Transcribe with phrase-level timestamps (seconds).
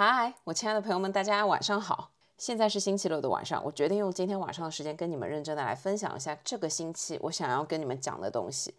[0.00, 2.12] 嗨，我亲爱的朋友们，大家晚上好。
[2.36, 8.72] 现在是星期六的晚上，我决定用今天晚上的时间跟你们认真的来分享一下这个星期我想要跟你们讲的东西。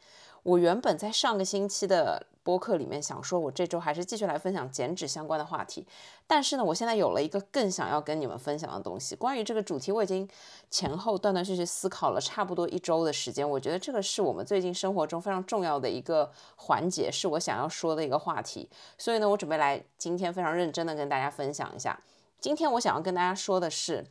[0.44, 5.86] 我原本在上个星期的播客里面想说，我这周还是继续来分享减脂相关的话题。
[6.26, 9.16] 但是呢，我现在有了一个更想要跟你们分享的东西。
[9.16, 10.28] 关于这个主题，我已经
[10.72, 13.48] 前后断断续续思考了差不多一周的时间。
[13.48, 18.70] 我觉得这个是我们最近生活中非常重要的一个环节，是我想要说的一个话题。
[18.98, 22.00] 所以呢，我准备来今天非常认真的跟大家分享一下。
[22.40, 24.06] 今天我想要跟大家说的是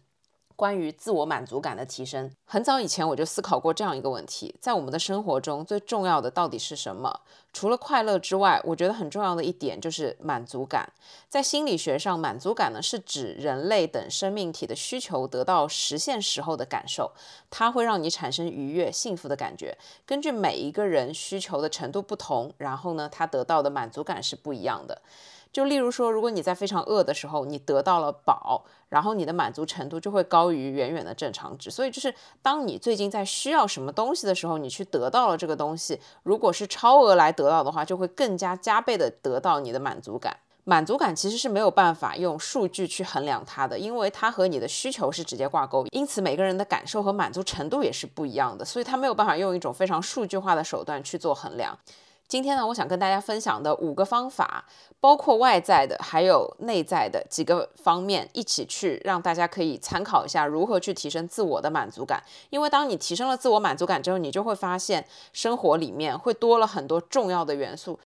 [0.58, 2.28] 关于自我满足感的提升。
[2.44, 7.20] 很早以前我就思考过这样一个问题：在我们的生活中最重要的到底是什么？
[7.52, 10.92] 除了快乐之外，我觉得很重要的一点就是满足感。
[11.28, 17.12] 在心理学上，满足感呢是指人类等生命体的需求得到实现时候的感受，
[17.48, 19.78] 它会让你产生愉悦、幸福的感觉。
[20.04, 25.00] 根据每一个人需求的程度不同，然后呢，他得到的满足感是不一样的。
[25.58, 31.68] 就例如说，如果你在非常饿的时候，你得到了饱，然后你的满足程度就会高于远远的正常值。
[31.68, 40.36] 所以就是当你最近在需要什么东西的时候，你去得到了这个东西，如果是超额来得到的话，就会更加加倍的得到你的满足感。
[40.62, 51.76] 满足感其实是没有办法用数据去衡量它的，因为它和你的需求是直接挂钩，因此每个人的感受和满足程度也是不一样的，所以它没有办法用一种非常数据化的手段去做衡量。
[52.28, 54.66] 今天呢，我想跟大家分享的五个方法，
[55.00, 62.22] 包括外在的，还有内在的几个方面，一起去让大家可以参考一下如何去提升自我的满足感。
[62.50, 67.98] 因为当你提升了自我满足感之后，你就会发现生活里面会多了很多重要的元素。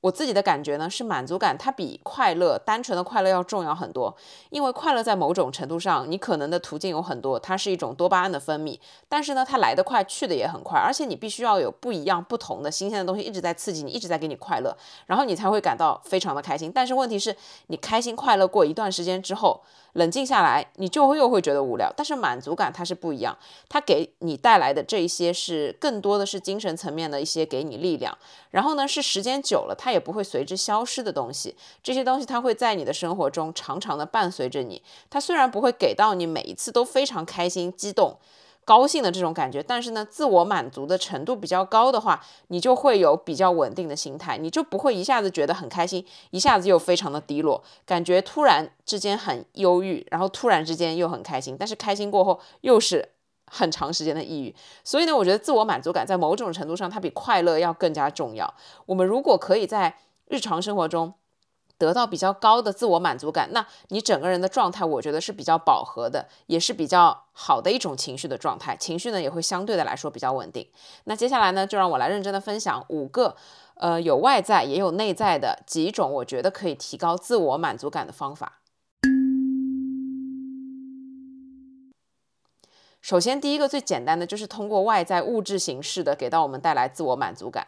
[0.00, 4.16] 我自己的感觉呢，是满足感它比快乐单纯的快乐要重要很多。
[4.50, 14.76] 因为快乐在某种程度上，你可能的途径有很多，它是一种多巴胺的分泌，但是呢，它来得快，去的也很快，而且你必须要有不一样、不同的新鲜的东西一直在刺激你，一直在给你快乐，
[15.06, 16.70] 然后你才会感到非常的开心。
[16.72, 17.34] 但是问题是，
[17.66, 19.60] 你开心快乐过一段时间之后，
[19.94, 21.92] 冷静下来，你就会又会觉得无聊。
[21.96, 23.36] 但是满足感它是不一样，
[23.68, 28.16] 它给你带来的这一些是更多的是精神层面的一些给你力量，
[28.52, 29.87] 然后呢，是时间久了它。
[29.88, 34.82] 它也不会随之消失的东西，这些东西它会在你的生活中长长的伴随着你。
[35.08, 38.18] 它虽然不会给到你每一次都非常开心、激动、
[38.66, 53.08] 高兴的这种感觉，但是呢，自我满足的程度比较高的话，你就会有比较稳定的心态，你就不会一下子觉得很开心，一下子又非常的低落，感觉突然之间很忧郁，然后突然之间又很开心，但是开心过后又是。
[53.50, 54.54] 很长时间的抑郁，
[54.84, 58.52] 所以呢，我觉得自我满足感在某种程度上，它比快乐要更加重要。
[58.86, 61.14] 我们如果可以在日常生活中
[61.78, 68.76] 得到比较高的自我满足感，那你整个人的状态，我觉得是比较饱和的，也是比较好的一种情绪的状态。
[68.76, 70.68] 情绪呢，也会相对的来说比较稳定。
[71.04, 73.36] 那接下来呢，就让我来认真的分享五个，
[73.74, 78.58] 呃，有外在也有内在的几种，我觉得可以提高自我满足感的方法。
[83.08, 87.66] 首先，第一个最简单的就是通过外在物质形式的给到我们带来自我满足感，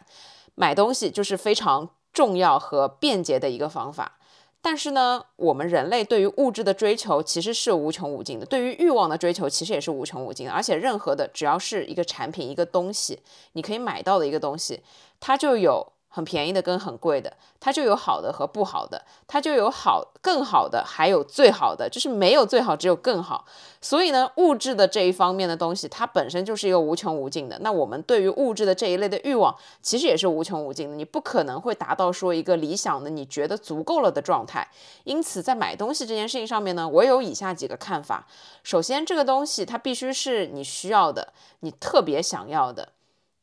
[0.53, 4.19] 买东西就是非常重要和便捷的一个方法。
[4.61, 10.53] 但是呢，我们人类对于物质的追求其实是无穷无尽的，对于欲望的追求其实也是无穷无尽的。
[10.53, 13.17] 而且，任何的只要是一个产品、一个东西，
[13.53, 14.81] 你可以买到的一个东西，
[15.19, 15.93] 它就有。
[16.13, 23.45] 很便宜的跟很贵的，它就有好的和不好的，它就有好更好的，还有最好的，就是没有最好，只有更好。
[23.79, 27.57] 所以呢，物质的这一方面的东西，它本身就是一个无穷无尽的。
[27.59, 30.95] 那我们对于物质的这一类的欲望，其实也是无穷无尽的。
[30.97, 34.67] 你不可能会达到说一个理想的你觉得足够了的状态。
[35.05, 38.27] 因此，在买东西这件事情上面呢，我有以下几个看法。
[38.63, 42.89] 首先，这个东西它必须是你需要的，你特别想要的。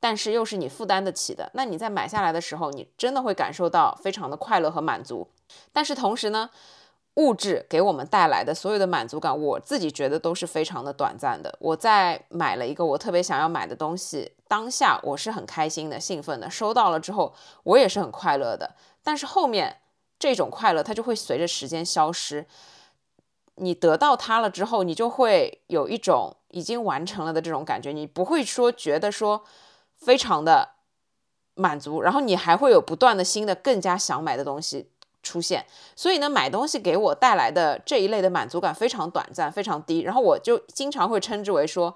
[0.01, 5.29] 但是又是你负担得起的，那你在买下来的时候，你真的会感受到非常的快乐和满足。
[5.73, 6.51] 但是同时呢，
[7.15, 11.53] 物质给我们带来的所有的满足感，我自己觉得都是非常的短暂的。
[11.59, 17.35] 我在买了一个我特别想要买的东西，当下我是很开心的、兴奋的，收到了之后
[17.65, 18.77] 我也是很快乐的。
[19.03, 19.79] 但是后面
[20.17, 22.47] 这种快乐它就会随着时间消失。
[23.57, 29.43] 你得到它了之后，你就会有一种已经完成了的这种感觉，你不会说觉得说。
[29.99, 30.71] 非常的
[31.55, 34.89] 满足，然后你还会有不断的新的、更加想买的东西
[35.23, 35.67] 出现。
[35.97, 40.01] 所以呢，买东西给我带来的这一类的满足感非常短暂、非常低。
[40.01, 41.95] 然后我就经常会称之为说，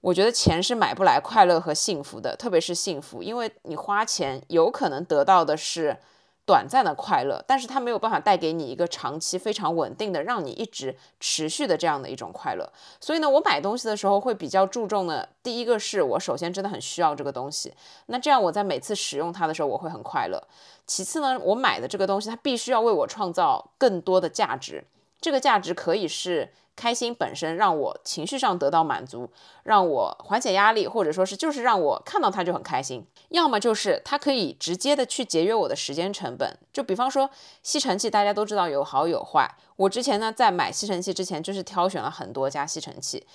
[0.00, 5.96] 我觉得钱是买不来快乐和幸福的，特别是幸福，因为你花钱有可能得到的是
[6.46, 12.70] 短暂的快乐，但是它没有办法带给你一个长期非常稳定的，让你一直持续的这样的一种快乐。
[13.00, 17.72] 所以呢，我买东西的时候会比较注重的，第一个是我首先真的很需要这个东西，
[18.06, 20.42] 那这样我在每次使用它的时候我会很快乐。
[20.86, 24.84] 其次呢，我买的这个东西它必须要为我创造更多的价值，
[25.20, 26.52] 这个价值可以是。
[26.76, 29.30] 开心本身让我情绪上得到满足，
[29.62, 33.06] 让我缓解压力，或者说是就是让我看到它就很开心。
[33.28, 36.58] 要么就是它可以直接的去节约我的时间成本。
[36.72, 37.30] 就比方说
[37.62, 39.48] 吸尘器，大家都知道有好有坏。
[39.76, 43.26] 我之前呢在买吸尘器之前，就是挑选了很多家吸尘器。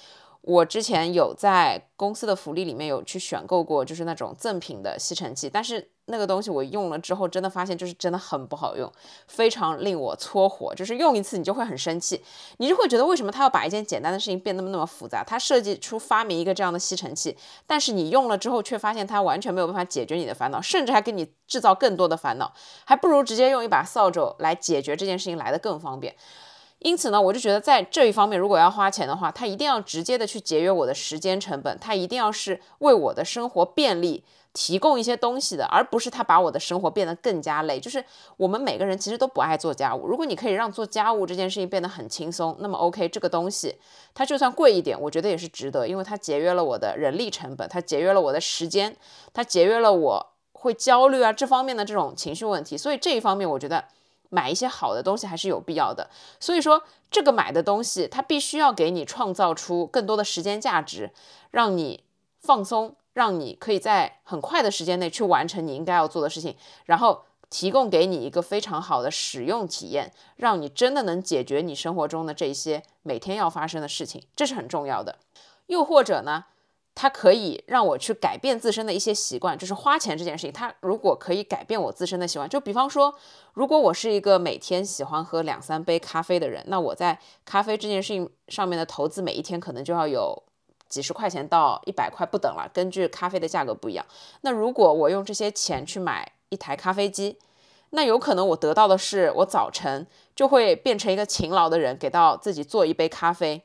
[0.42, 8.91] 我之前有在公司的福利里面有去选购过，就是那种赠品的吸尘器，但是那个东西我用了之后，真的发现就是真的很不好用，
[9.27, 10.73] 非常令我搓火。
[10.75, 12.23] 就是用一次你就会很生气，
[12.57, 15.23] 你就会觉得为什么他要把一件简单的事情变那么那么复杂？
[15.23, 22.51] 他设计出发明一个这样的吸尘器，但是你用了之后却发现它完全没有办法解决你的烦恼，甚至还给你制造更多的烦恼，
[22.85, 26.15] 还不如直接用一把扫帚来解决这件事情来的更方便。
[26.79, 34.23] 因此呢，我就觉得在这一方面，如果要花钱的话，它一定要直接的去节约我的时间成本，它一定要是为我的生活便利
[34.54, 37.80] 提供一些东西的，而不是他把我的生活变得更加累。
[37.80, 38.04] 就是
[38.38, 43.75] 我们每个人其实都不爱做家务，如果你可以让做家务这件事情变得很轻松，那么 OK，这个东西
[44.13, 48.96] 它就算贵一点，我觉得也是值得，因为它节约了我的人力成本，它节约了我的时间，
[49.34, 52.78] 它节约了我会焦虑啊这方面的这种情绪问题。
[52.78, 53.86] 所以这一方面，我觉得。
[54.31, 56.07] 买一些好的东西还是有必要的，
[56.40, 61.10] 所以说这个买的东西，它必须要给你创造出更多的时间价值，
[61.50, 62.04] 让你
[62.40, 66.56] 放松，让你可以在很快的时间内去完成你应该要做的事情，
[66.86, 75.18] 然后提供给你一个非常好的使用体验，让你真的能解决你生活中的这些每天要发生的事情，这是很重要的。
[75.68, 76.45] 又或者呢？
[76.95, 80.51] 它可以让我去改变自身的一些习惯，就是花钱这件事情。
[80.51, 83.16] 它如果可以改变我自身的习惯，就比方说，
[83.54, 90.44] 如果我是一个每天喜欢喝两三杯咖啡的人，那我在咖啡这件事情上面的投资，每一天可能就要有
[90.89, 94.06] 几十块钱到一百块不等了，根据咖啡的价格不一样。
[94.41, 97.38] 那如果我用这些钱去买一台咖啡机，
[97.91, 100.06] 那有可能我得到的是，我早晨
[100.36, 103.63] 就会变成一个勤劳的人，给到自己做一杯咖啡。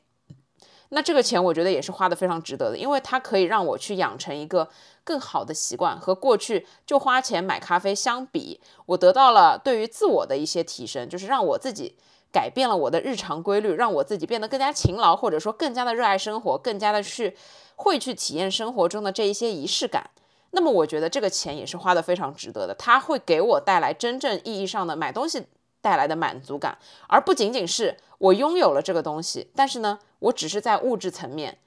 [0.91, 4.69] 那这个钱我觉得也是花的非常值得的，因为它可以让我去养成一个
[5.03, 11.97] 更好的习惯，和过去就花钱买咖啡相比，我得到了对于自我的一些提升，就是让我自己
[12.35, 17.37] 改变了我的日常规律，让我自己变得更加勤劳，或者说更加的热爱生活，更加的去
[17.77, 20.11] 会去体验生活中的这一些仪式感。
[20.51, 25.47] 那么我觉得这个钱也是花的非常值得的，它会给我带来真正意义上的买东西。
[25.85, 26.79] 带来的满足感，
[27.09, 31.59] 而不仅仅是我拥有了这个东西，但是呢，我只是在物质层面，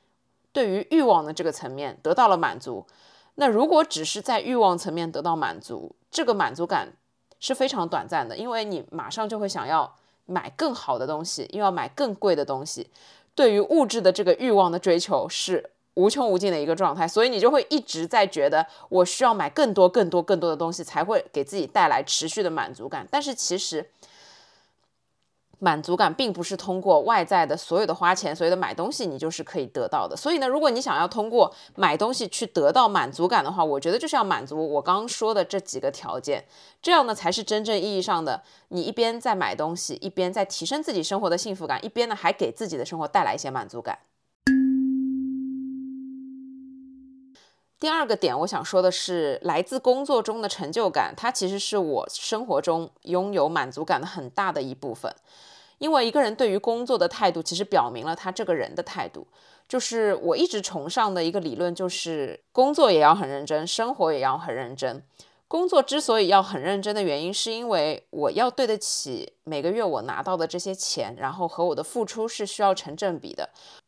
[0.52, 2.88] 对于欲望的这个层面得到了满足。
[3.36, 6.94] 那如果只是在欲望层面得到满足，这个满足感
[7.40, 9.94] 是非常短暂的，因为你马上就会想要
[10.28, 12.88] 买更好的东西，又要买更贵的东西。
[13.34, 15.72] 对于物质的这个欲望的追求是。
[15.98, 23.04] 无穷无尽的一个状态，所以你就会一直在觉得我需要买更多、更多、更多的东西，才会给自己带来持续的满足感。
[23.10, 23.84] 但是其实，
[25.60, 30.16] 满足感并不是通过外在的所有的花钱、所有的买东西，你就是可以得到的。
[30.16, 36.46] 所以呢，如果你想要通过买东西去得到满足感的话，我觉得就是要满足我刚刚说的这几个条件，
[36.82, 43.98] 这样呢才是真正意义上的你一边在买东西，一边在提升自己生活的幸福感，一边呢还给自己的生活带来一些满足感。
[47.80, 55.14] 第二个点，我想说的是，来自工作中的成就感，它其实是我生活中拥有满足感的很大的一部分。
[55.78, 59.28] 因为一个人对于工作的态度，其实表明了他这个人的态度。
[59.68, 65.04] 就是我一直崇尚的一个理论，就是工作也要很认真，生活也要很认真。
[65.48, 73.48] 工作之所以要很认真的原因，是因为我要对得起每个月我拿到的这些钱，然后和我的付出是需要成正比的。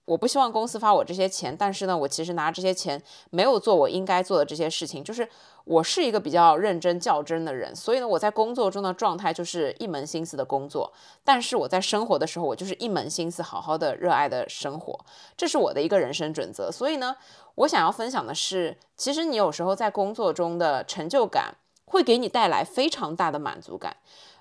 [0.09, 2.99] 我不希望公司发我这些钱，但是呢，我其实拿这些钱
[3.29, 5.03] 没有做我应该做的这些事情。
[5.03, 5.29] 就是
[5.65, 10.91] 我是一个比较认真较真的人，所以呢，我在工作中的状态就是一门心思的工作，
[11.23, 14.99] 但是我在生活的时候，我就是一门心思好好的热爱的生活，
[15.37, 16.71] 这是我的一个人生准则。
[16.71, 17.15] 所以呢，
[17.53, 21.53] 我想要分享的是，其实你有时候在工作中的成就感
[21.85, 23.95] 会给你带来非常大的满足感。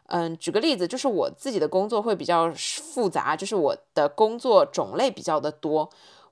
[0.09, 5.89] 嗯，举个例子，就是我自己的工作会比较复杂，就是我的工作种类比较的多。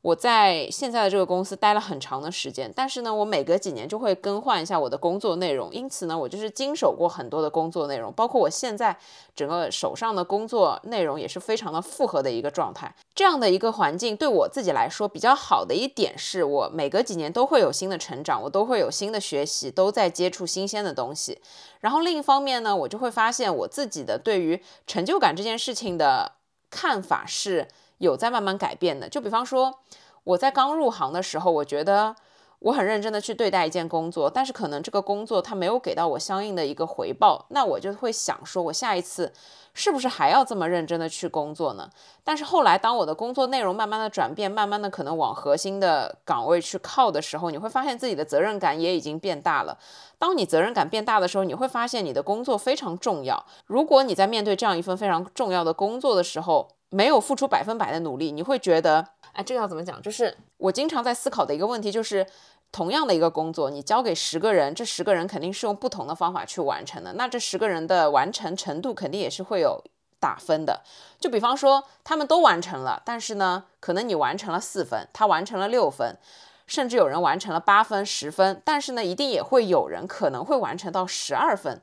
[0.06, 8.96] 我在现在的这个公司待了很长的时间，但是呢，我每隔几年就会更换一下我的工作内容，因此呢，我就是经手过很多的工作内容，包括我现在
[9.34, 12.94] 整个手上的工作内容也是非常的复合的一个状态。
[13.16, 21.40] 这样的一个环境对我自己来说比较好的一点是，我每隔几年都会有新的成长，我都会有新的学习，都在接触新鲜的东西。
[21.80, 26.34] 然后另一方面呢，我就会发现我自己的对于成就感这件事情的
[26.70, 27.66] 看法是。
[27.98, 29.78] 有在慢慢改变的，就比方说，
[30.24, 32.14] 我在刚入行的时候，我觉得
[32.58, 39.32] 我很认真的去对待一件工作，但是可能这个工作它没有给到我相应的一个回报，那我就会想说，我下一次
[39.74, 41.90] 是不是还要这么认真的去工作呢？
[42.24, 49.78] 但是后来，当我的工作内容慢慢的转变，慢慢的可能往核心的岗位去靠的时候，你会发现自己的责任感也已经变大了。
[50.18, 53.44] 当你责任感变大的时候，你会发现你的工作非常重要。
[53.66, 60.00] 如果你在面对这样一份非常重要的工作的时候，没有付出百分百的努力，你会觉得，哎，这个要怎么讲？
[60.00, 62.26] 就是我经常在思考的一个问题，就是
[62.70, 69.82] 同样的一个工作，你交给十个人，这十个人肯定是用不同的方法去完成的，那这十个人的完成程度肯定也是会有
[70.20, 70.82] 打分的。
[71.18, 76.16] 就比方说，他们都完成了，但是呢，可能你完成了四分，他完成了六分，
[76.66, 81.82] 甚至有人完成了八分、十分，但是呢，一定也会有人可能会完成到十二分。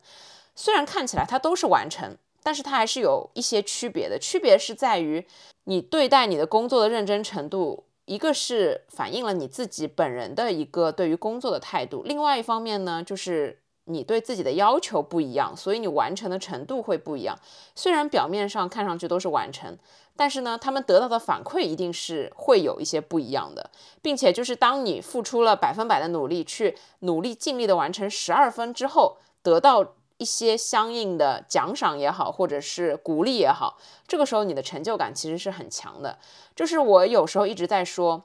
[0.56, 2.18] 虽然看起来他都是完成。
[2.44, 5.26] 但是它还是有一些区别的，区别是在于
[5.64, 17.40] 你对待你的工作的认真程度，一个是反映了你自己本人的一个对于工作的态度，另外一方面呢，就是你对自己的要求不一样，所以你完成的程度会不一样。
[17.74, 19.78] 虽然表面上看上去都是完成，
[20.18, 23.72] 但是呢，他们得到的反馈一定是会有一些不一样的，
[24.02, 29.96] 并且就是当你付出了百分百的努力，去努力尽力的完成十二分之后，得到。
[30.24, 33.78] 一些相应的奖赏也好，或者是鼓励也好，
[34.08, 36.18] 这个时候你的成就感其实是很强的。
[36.56, 38.24] 就是我有时候一直在说。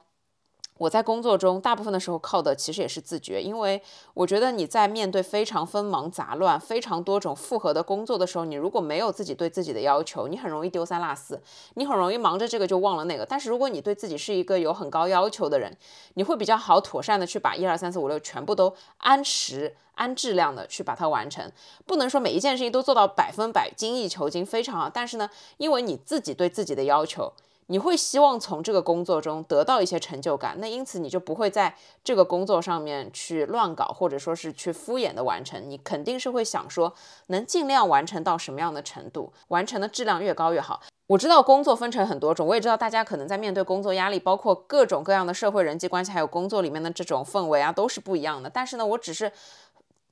[0.79, 3.81] 我在工作中大部分的时候靠的其实也是自觉，因为
[4.13, 11.41] 我觉得你在面对非常纷忙杂乱、非常多种复合的工作的时候，你如果没有自己对自己的要求，你很容易丢三落四，
[11.73, 13.25] 你很容易忙着这个就忘了那个。
[13.25, 15.75] 但是如果你对自己是一个有很高要求的人，
[16.13, 21.51] 你会比较好妥善的去把一二三四五六全部都按时、按质量的去把它完成。
[21.85, 27.33] 不能说每一件事情都做到百分百精益求精非常好，但是呢，因为你自己对自己的要求。
[27.71, 35.69] 你会希望从这个工作中得到一些成就感，那因此你就不会在这个工作上面去乱搞，或者说是去敷衍的完成。
[35.69, 36.91] 你肯定是会想说，
[37.27, 40.81] 能尽量完成到什么样的程度，完成的质量越高越好。
[41.05, 48.49] 我知道工作分成很多种，我也知道大家可能在面对工作压力，包括各种各样的社会人际关系，还有工作里面的这种氛围啊，都是不一样的。
[48.49, 49.31] 但是呢，我只是。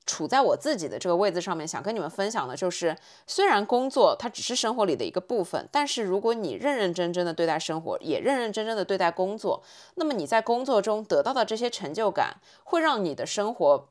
[0.08, 2.96] 处在我自己的这个位置上面，想跟你们分享的就是，
[3.26, 9.62] 虽然工作它只是生活里的一个部分，但是如果你认认真真的对待生活，也认认真真的对待工作，
[9.96, 13.88] 那么你在工作中得到的这些成就感，会让你的生活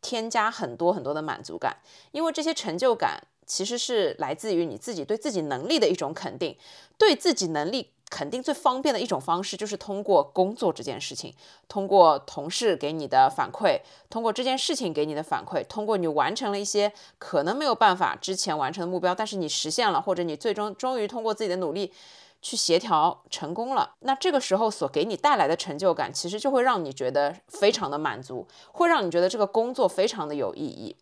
[0.00, 1.78] 添加很多很多的满足感，
[2.12, 6.56] 因为这些成就感其实是来自于你自己对自己能力的一种肯定，
[6.96, 7.90] 对自己能力。
[8.08, 11.34] 肯定最方便的一种方式就是通过工作这件事情，
[11.68, 21.92] 通过同事给你的反馈，通过这件事情给你的反馈，通过你完成了一些可能没有办法之前完成的目标，但是你实现了，或者你最终终于通过自己的努力
[22.40, 30.94] 去协调成功了，那这个时候所给你带来的成就感，其实就会让你觉得非常的满足，会让你觉得这个工作非常的有意义。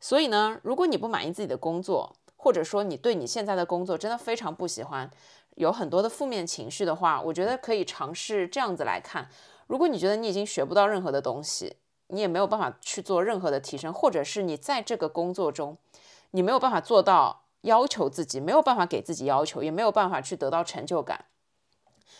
[0.00, 5.10] 所以呢，如果你不满意自己的工作，或者说你对你现在的工作真的非常不喜欢。
[5.58, 9.28] 有很多的负面情绪的话，我觉得可以尝试这样子来看。
[9.66, 15.76] 如果你觉得你已经学不到任何的东西，你也没有办法去做任何的提升，或者是你在这个工作中，
[16.30, 21.24] 你没有办法做到要求自己，没有办法给自己要求，也没有办法去得到成就感，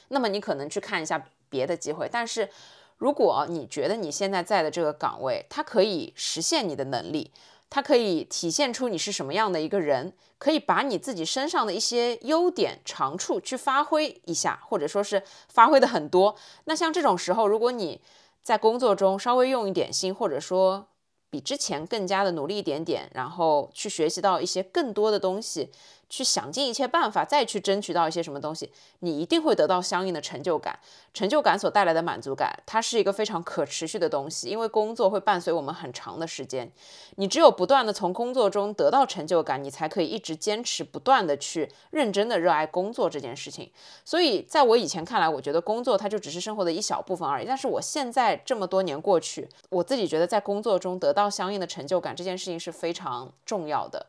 [0.08, 2.08] 那么你可能去看一下别的机会。
[2.10, 2.50] 但是
[2.96, 7.30] 如果你觉得你现在在的这个岗位，它可以实现你的能力。
[7.70, 16.34] 它可以体现出你是什么样的一个人，可以把你自己身上的一些优点长处去发挥一下，或者说是发挥的很多。
[16.64, 18.00] 那像这种时候，如果你
[18.42, 20.88] 在工作中稍微用一点心，或者说
[21.28, 25.70] 比之前更加的努力一点点，然后去学习到一些更多的东西。
[26.08, 30.78] 去想尽一切办法，再去争取到一些什么东西，你一定会得到相应的成就感。
[31.12, 36.70] 成就感所带来的满足感，它是一个非常可持续的东西，因为工作会伴随我们很长的时间。
[37.16, 43.72] 你只有不断的从工作中得到成就感，你才可以一直坚持不断的去认真的热爱工作这件事情。
[44.04, 47.46] 所以，在我以前看来，我觉得工作它就只是生活的一小部分而已。
[47.46, 54.06] 但是我现在这么多年过去，我自己觉得在工作中得到相应的成就感这件事情是非常重要的。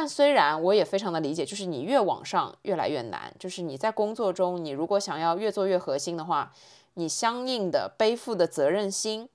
[0.00, 6.52] 但虽然我也非常的理解，就是你越往上越来越难，就是你在工作中，你如果想要越做越核心的话，
[6.94, 9.28] 你相应的背负的责任心，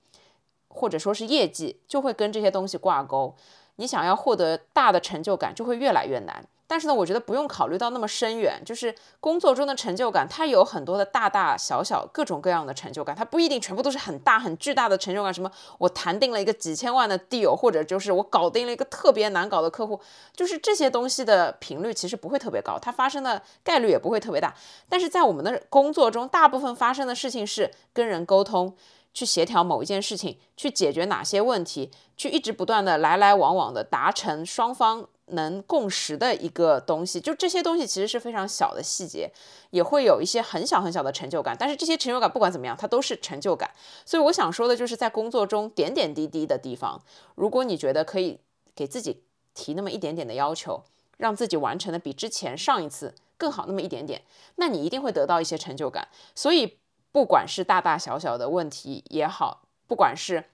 [0.68, 3.34] 或者说是业绩，就会跟这些东西挂钩。
[3.76, 6.48] 你想要获得大的成就感，就会越来越难。
[6.74, 15.32] 但是呢，我觉得不用考虑到那么深远，就是工作中的成就感，它有很多的大大小小、各种各样的成就感，它不一定全部都是很大很巨大的成就感。
[15.32, 20.00] 什么我谈定了一个几千万的 deal，或者就是我搞定了一个特别难搞的客户，
[20.34, 24.52] 就是这些东西的频率其实不会特别高，它发生的概率也不会特别大。
[24.88, 28.74] 但是在我们的工作中，大部分发生的事情是跟人沟通。
[29.16, 39.30] 去协调某一件事情，去解决哪些问题，去一直不断的来来往往的达成双方能共识的一个东西，就这些东西其实是非常小的细节，
[39.70, 41.56] 也会有一些很小很小的成就感。
[41.58, 43.70] 但是这些成就感不管怎么样，它都是成就感。
[44.04, 47.02] 所以我想说的就是在工作中点点滴滴的地方，
[47.34, 48.38] 如果你觉得可以
[48.74, 49.22] 给自己
[49.54, 50.82] 提那么一点点的要求，
[51.16, 54.22] 让自己完成的比之前上一次更好那么一点点，
[54.56, 56.08] 那你一定会得到一些成就感。
[56.34, 56.78] 所以。
[57.14, 60.46] 不管是大大小小的问题也好，不管是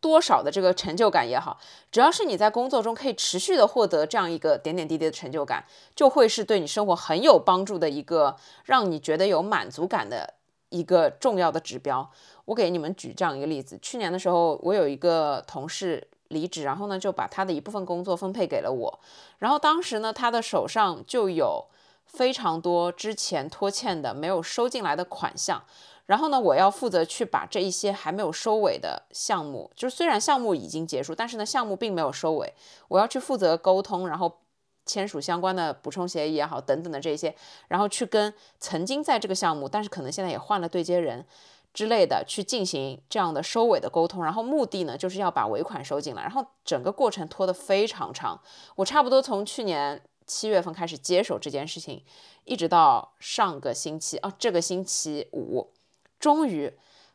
[0.00, 1.58] 多少的这个成就感也好，
[1.90, 10.34] 只要是你在工作中可以持续的获得这样一个点点滴滴的成就感，就会是对你生活很有帮助的一个让你觉得有满足感的
[10.68, 12.08] 一个重要的指标。
[12.44, 19.00] 我给你们举这样一个例子：去年的时候，我有一个同事离职，然后呢就把他的一部分工作分配给了我，
[19.38, 21.66] 然后当时呢他的手上就有。
[22.06, 25.60] 非常多之前拖欠的没有收进来的款项，
[26.06, 32.54] 然后呢，我要负责去把这一些还没有收尾的项目，就是虽然项目已经结束，但是呢，项目并没有收尾，
[32.88, 34.38] 我要去负责沟通，然后
[34.84, 37.34] 签署相关的补充协议也好，等等的这些，
[37.68, 41.26] 然后去跟曾经在这个项目，但是可能现在也换了对接人
[41.74, 48.40] 之类的，去进行这样的收尾的沟通，然后目的呢，就是要把尾款收进来，然后整个过程拖得非常长，
[48.76, 50.02] 我差不多从去年。
[50.28, 52.04] 七月份开始接手这件事情，
[52.42, 55.70] 一直到上个星期哦，这个星期五，
[56.18, 56.72] 终于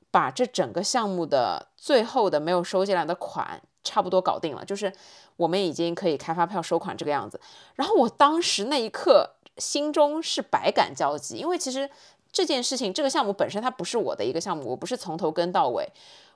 [0.09, 4.91] 把这整个项目的最后的没有收进来的款差不多搞定了，就是
[5.37, 7.39] 我们已经可以开发票收款这个样子。
[7.75, 11.89] 然后我当时那一刻心中是百感交集，因为其实
[12.31, 15.87] 这件事情这个项目本身它不是我的一个项目，我不是从头跟到尾，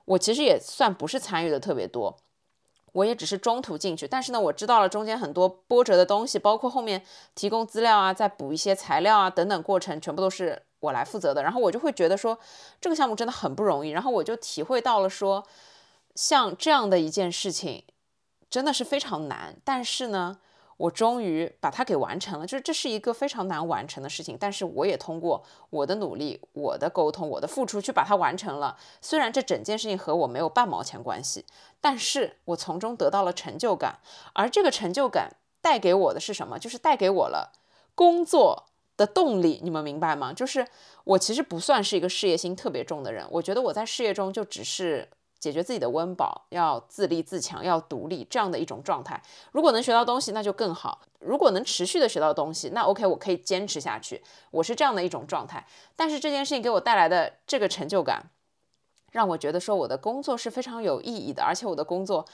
[0.04, 2.16] 我其实也算不是参与的特别多。
[2.96, 7.02] 我也只是中途进去，但是呢，我知道了中间很多波折的东西，包括后面
[7.34, 11.42] 提供资料啊，再补一些材料啊等等过程，全部都是我来负责的。
[11.42, 12.38] 然后我就会觉得说，
[12.80, 13.90] 这个项目真的很不容易。
[13.90, 15.46] 然后我就体会到了说，
[16.14, 17.84] 像这样的一件事情，
[18.48, 19.56] 真的是非常难。
[19.62, 20.38] 但是呢。
[20.76, 28.76] 我终于把它给完成了，就是这是一个非常难完成的事情，但是我也通过我的努力、我的沟通、我的付出去把它完成了。
[29.00, 31.46] 虽然这整件事情和我没有半毛钱关系，
[31.80, 33.98] 但是我从中得到了成就感，
[34.34, 36.58] 而这个成就感带给我的是什么？
[36.58, 37.52] 就是带给我了
[37.94, 39.60] 工作的动力。
[39.62, 40.32] 你们明白吗？
[40.32, 40.66] 就是
[41.04, 45.08] 我其实不算是一个事业心特别重的人，我觉得我在事业中就只是。
[45.46, 49.22] 解决自己的温饱，要自立自强，要独立，这样的一种状态。
[49.52, 54.20] 如果能学到东西，那就更好；如果能持续的学到东西，那 OK，我可以坚持下去。
[54.50, 55.64] 我是这样的一种状态。
[55.94, 58.28] 但是这件事情给我带来的这个成就感，
[59.12, 62.26] 让我觉得说我的工作是非常有意义的，而且我的工作。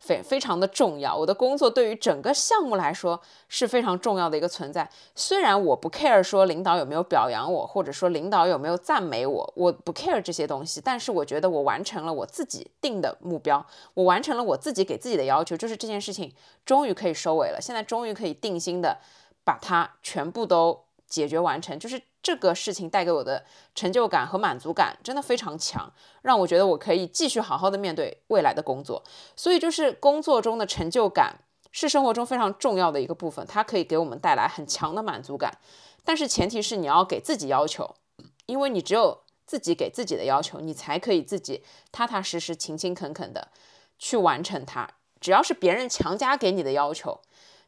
[0.00, 4.88] 非非常的重要，我的工作对于整个项目来说是非常重要的一个存在。
[5.14, 16.32] 虽然我不 care 说领导有没有表扬我，或者说领导有没有赞美我，我不 care 这些东西，但是我觉得我完成了我自己定的目标，我完成了我自己给自己的要求，就是这件事情
[16.64, 17.60] 终于可以收尾了。
[17.60, 18.98] 现在终于可以定心的
[19.44, 22.00] 把它全部都解决完成，就是。
[22.22, 29.02] 这个事情带给我的成就感和满足感真的非常强，让我觉得我可以继续好好的面对未来的工作。
[29.34, 31.38] 所以，就是工作中的成就感
[31.72, 35.56] 是生活中非常重要的一个部分，它可以给我们带来很强的满足感。
[36.04, 37.94] 但是，前提是你要给自己要求，
[38.44, 43.48] 因为你只有自己给自己的要求，你才可以自己踏踏实实、勤勤恳恳的
[43.98, 44.86] 去完成它。
[45.18, 47.22] 只要是别人强加给你的要求，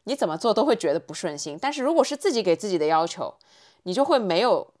[0.05, 1.57] 你怎么做都会觉得不顺心。
[1.61, 3.35] 但是如果是自己给自己的要求，
[3.83, 4.73] 你就会没有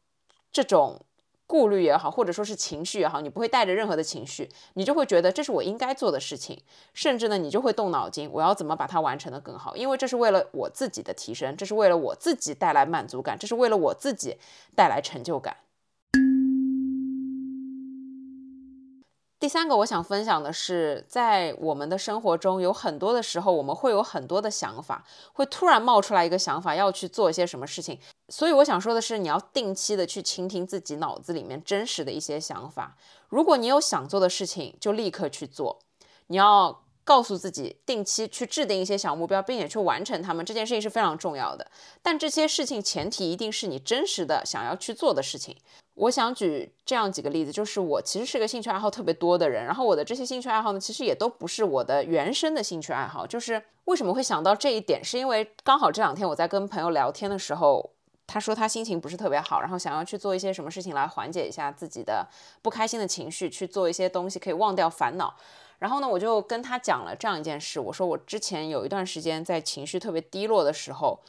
[0.51, 1.01] 这种
[1.45, 6.59] 顾虑也好，或者说是情绪也好，你不会带着任何的情绪，你就会觉得这是我应该做的事情，
[6.93, 14.37] 甚至呢，你就会动脑筋，我要怎么把它完成的更好，因为这是为了我自己的提升，这是为了我自己带来满足感，这是为了我自己
[14.75, 15.57] 带来成就感。
[19.43, 27.99] 第三个我想分享的是，在我们的生活中，有很多的时候，我们会有很多的想法，会突然冒出来一个想法，要去做一些什么事情。
[28.29, 32.95] 所以我想说的是，你要定期的去倾听自己脑子里面真实的一些想法。
[33.27, 35.77] 如果你有想做的事情，就立刻去做。
[36.27, 40.45] 你要告诉自己，定期去制定一些小目标，并且去完成它们。
[40.45, 41.69] 这件事情是非常重要的。
[42.01, 45.57] 但这些事情前提一定是你真实的想要去做的事情。
[45.95, 53.27] 我想举这样几个例子，就是我其实是个兴趣爱好特别多的人，然后我的这些兴趣爱好呢，其实也都不是我的原生的兴趣爱好。
[53.27, 57.91] 就是为什么会想到这一点，是因为刚好这两天我在跟朋友聊天的时候，
[58.25, 62.27] 他说他心情不是特别好，然后想要去做一些什么事情来缓解一下自己的
[62.63, 65.35] 不开心的情绪，去做一些东西可以忘掉烦恼。
[65.77, 71.19] 然后呢，我就跟他讲了这样一件事，我说我之前有一段时间在情绪特别低落的时候，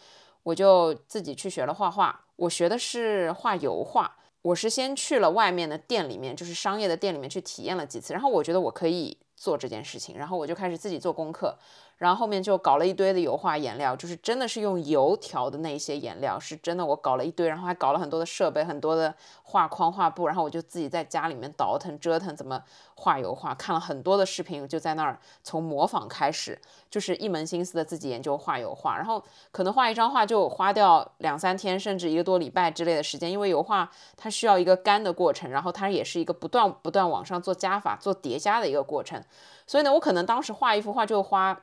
[0.42, 4.16] 我就自己去学了画画，我学的是画油画。
[4.44, 11.56] 我是先去了外面的店里面，就是商业的店里面去体验了几次，然后我觉得我可以做这件事情，然后我就开始自己做功课。
[11.96, 22.60] 然后后面就搞了一堆的油画颜料，就是真的是用油调的那些颜料，是真的我搞了一堆，然后还搞了很多的设备，很多的画框、画布，然后我就自己在家里面倒腾、折腾怎么
[22.96, 39.22] 画油画，看了很多的视频，就在那儿从模仿开始，就是一门心思的自己研究画油画，然后可能画一张画就花掉两三天，甚至一个多礼拜之类的时间，因为油画它需要一个干的过程，然后它也是一个不断不断往上做加法、做叠加的一个过程，
[39.66, 41.60] 所以呢，我可能当时画一幅画就花。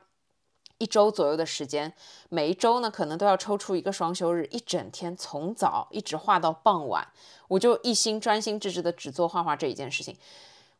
[0.78, 1.92] 一周左右的时间，
[2.28, 7.06] 每一周呢，可能都要抽出一个双休日，一整天从早一直画到傍晚，
[7.48, 10.16] 我就一心专心致志的只做画画这一件事情。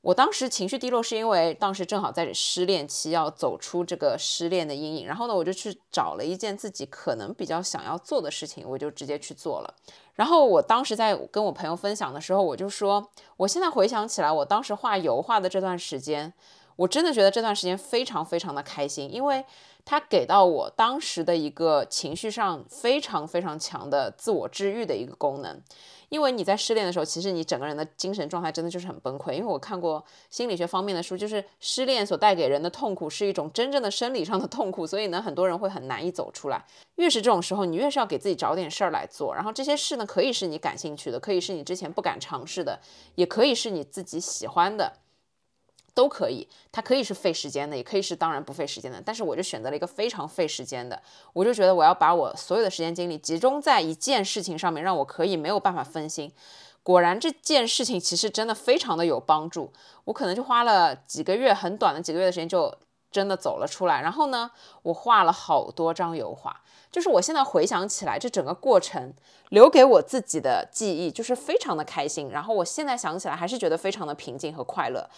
[0.00, 5.06] 我当时情绪低落，是因为当时正好在失恋期，要走出这个失恋的阴影。
[5.06, 9.72] 然后呢，我就去找了一件自己可能比较想要做的事情，我就直接去做了。
[10.14, 16.34] 然后我当时在跟我朋友分享的时候，我就说，我现在回想起来，我当时画油画的这段时间，
[16.74, 19.44] 我真的觉得这段时间非常非常的开心，因为。
[19.84, 25.60] 它给到我当时的一个情绪上非常非常强的自我治愈的一个功能，
[26.08, 29.32] 因为你在失恋的时候，其实你整个人的精神状态真的就是很崩溃。
[29.32, 36.64] 因为我看过心理学方面的书，就是失恋所带给人的痛苦是一种真正的生理上的痛苦，所以呢，很多人会很难以走出来。
[36.96, 42.78] 越是这种时候，你越是要给自己找点事儿来做，然后这些事呢，可以是你感兴趣的，可以是你之前不敢尝试的，
[43.16, 44.92] 也可以是你自己喜欢的。
[45.94, 49.02] 都可以，它可以是费时间的，也可以是当然不费时间的。
[49.04, 51.00] 但是我就选择了一个非常费时间的，
[51.32, 56.32] 我就觉得我要把我所有的时间精力集中在一件事情上面，让我可以没有办法分心。
[56.82, 59.72] 果然这件事情其实真的非常的有帮助。
[60.04, 62.74] 我可能就花了几个月，很短的几个月的时间就
[63.10, 64.00] 真的走了出来。
[64.02, 64.50] 然后呢，
[64.82, 69.12] 我画了好多张油画，就是我现在回想起来，这整个过程
[69.50, 72.30] 留给我自己的记忆就是非常的开心。
[72.30, 75.08] 然后我现在想起来还是觉得非常的平静和快乐。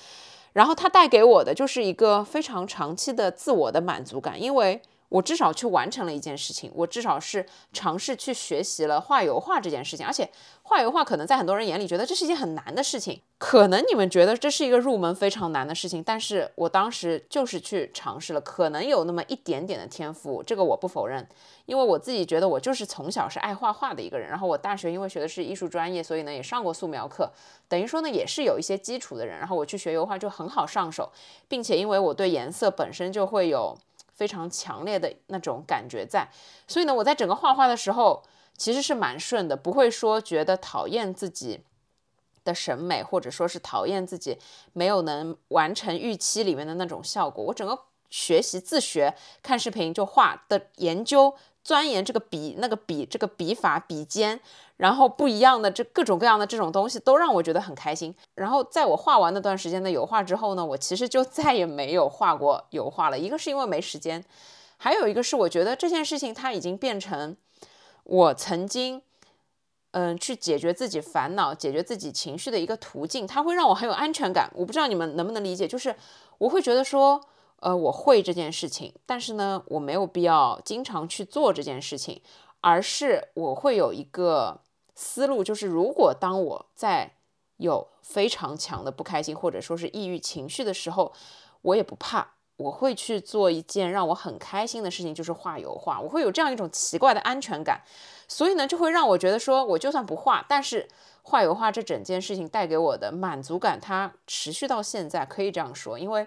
[0.54, 4.80] 然后它带给我的就是一个非常长期的自我的满足感，因为
[5.14, 10.28] 我至少去完成了一件事情，我至少是尝试去学习了画油画这件事情，而且。
[10.66, 21.28] 画油画可能在很多人眼里觉得这是一件很难的事情，可能你们觉得这是一个入门非常难的事情，但是我当时就是去尝试了，可能有那么一点点的天赋，这个我不否认，
[21.66, 27.30] 因为我自己觉得我就是从小是爱画画的一个人，然后我大学因为学的是艺术专业，所以呢也上过素描课，
[27.68, 31.12] 等于说呢也是有一些基础的人，然后我去学油画就很好上手，
[31.46, 33.76] 并且因为我对颜色本身就会有
[34.14, 36.28] 非常强烈的那种感觉在，
[36.66, 38.22] 所以呢我在整个画画的时候。
[38.56, 41.64] 其实是蛮顺的，不会说觉得讨厌自己
[42.44, 44.38] 的审美，或者说是讨厌自己
[44.72, 47.46] 没有能完成预期里面的那种效果。
[47.46, 47.76] 我整个
[48.10, 54.38] 学习自学、看视频就画的研究、钻研这个笔、那个笔、这个笔法、笔尖，
[54.76, 58.14] 然后不一样的这各种各样的这种东西，都让我觉得很开心。
[58.34, 63.18] 然后在我画完那段时间的油画之后呢，我其实就 再也没有画过油画了。
[63.18, 64.22] 一个是因为没时间，
[64.76, 67.36] 还有一个是我觉得这件事情它已经变成。
[68.06, 69.00] 我曾经，
[69.92, 74.50] 嗯，去解决自己烦恼、解决自己情绪的一个途径，它会让我很有安全感。
[74.54, 75.96] 我不知道你们能不能理解，就是
[76.36, 77.18] 我会觉得说，
[77.64, 82.20] 呃，我会这件事情，但是呢，我没有必要经常去做这件事情，
[82.60, 84.60] 而是我会有一个
[84.94, 87.14] 思路，就是如果当我在
[87.56, 91.14] 有非常强的不开心或者说是抑郁情绪的时候，
[91.62, 92.32] 我也不怕。
[92.56, 95.98] 我会去做一件让我很开心的事情，就是画油画。
[96.00, 97.80] 我会有这样一种奇怪的安全感，
[98.28, 100.86] 所以呢，就会让我觉得说，我就算不画，但是
[101.22, 105.98] 画油画这整件事情带给我的满足感，它持续到现在，可以这样说。
[105.98, 106.24] 因为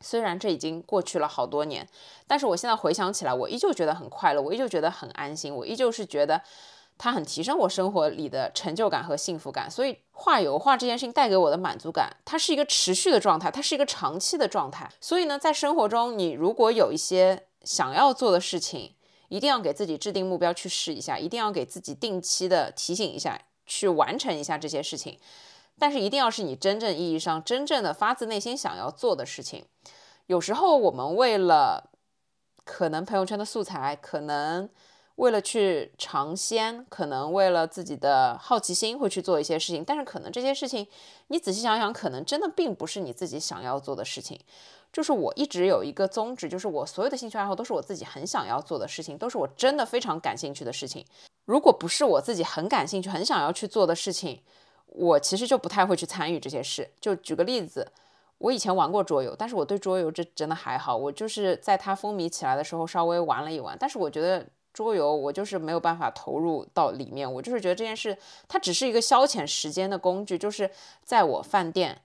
[0.00, 1.88] 虽然这已经过去了好多年，
[2.26, 6.42] 但是我现在回想起来，我依旧觉得很快乐，我依旧觉得很安心，我依旧是觉得。
[7.02, 14.86] 它很提升我生活里的成就感和幸福感，所以画油画这件事情带给我的满足感，它是一个持续的状态，它是一个长期的状态。
[15.00, 18.92] 所以呢，在生活中，你如果有一些想要做的事情，
[19.28, 25.18] 一定要给自己制定目标去试一下，一定要给自己定期的提醒一下，去完成一下这些事情。
[25.80, 29.64] 但是一定要是你真正意义上真正的发自内心想要做的事情。
[30.26, 31.90] 有时候我们为了
[32.64, 34.68] 可能朋友圈的素材，可能。
[35.16, 40.86] 为了去尝鲜，可能为了自己的好奇心会去做一些事情，但是可能这些事情，
[41.26, 44.40] 你仔细想想，可能真的并不是你自己想要做的事情。
[44.90, 51.04] 就是我一直有一个宗旨，就是我所有的兴趣爱好都是我自己很想要做的事情，都是我真的非常感兴趣的事情。
[51.44, 54.40] 如果不是我自己很感兴趣、很想要去做的事情，
[54.90, 56.90] 我其实就不太会去参与这些事。
[57.00, 57.90] 就举个例子，
[58.38, 64.46] 我以前玩过桌游，但是我对桌游这真的还好，我就是在它风靡起来的时候稍微玩了一玩，但是我觉得。
[64.72, 70.70] 桌游我就是没有办法投入到里面，我就是觉得这件事它只是一个消遣时间的工具，就是
[71.04, 72.00] 在我饭店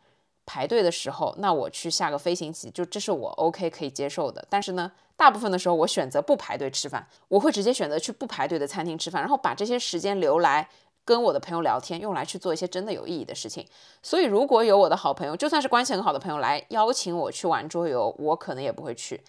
[0.48, 4.43] 排队的时候，那我去下个飞行棋，就这是我 OK 可以接受的。
[4.50, 10.67] 但是呢，大部分的时候我选择不排队吃饭，我会直接选择去不排队的餐厅吃饭，然后把这些时间留来
[11.06, 13.65] 跟我的朋友聊天，用来去做一些真的有意义的事情。
[14.02, 19.22] 所以如果有我的好朋友，就算是关系很好的朋友来邀请我去玩桌游，我可能也不会去。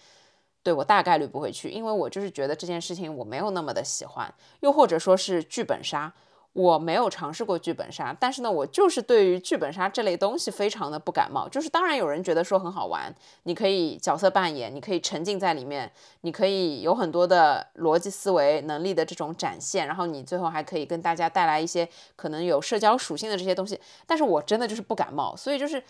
[0.63, 6.11] 对我大概率不会去，因为我就是觉得这件事情我没有那么的喜欢，又或者说是剧本杀，
[6.57, 11.47] 我没有尝试过剧本杀，但是呢，我就是对于剧本杀这类东西非常的不感冒。
[11.47, 15.91] 就是当然有人觉得说很好玩，你可以角色扮演，你可以沉浸在里面，
[16.21, 23.79] 你可以有很多的逻辑思维能力的这种展现，然后你最后还可以跟大家带来一些可能有社交属性的这些东西。
[24.07, 25.83] 但是我真的就是不感冒，所以就是。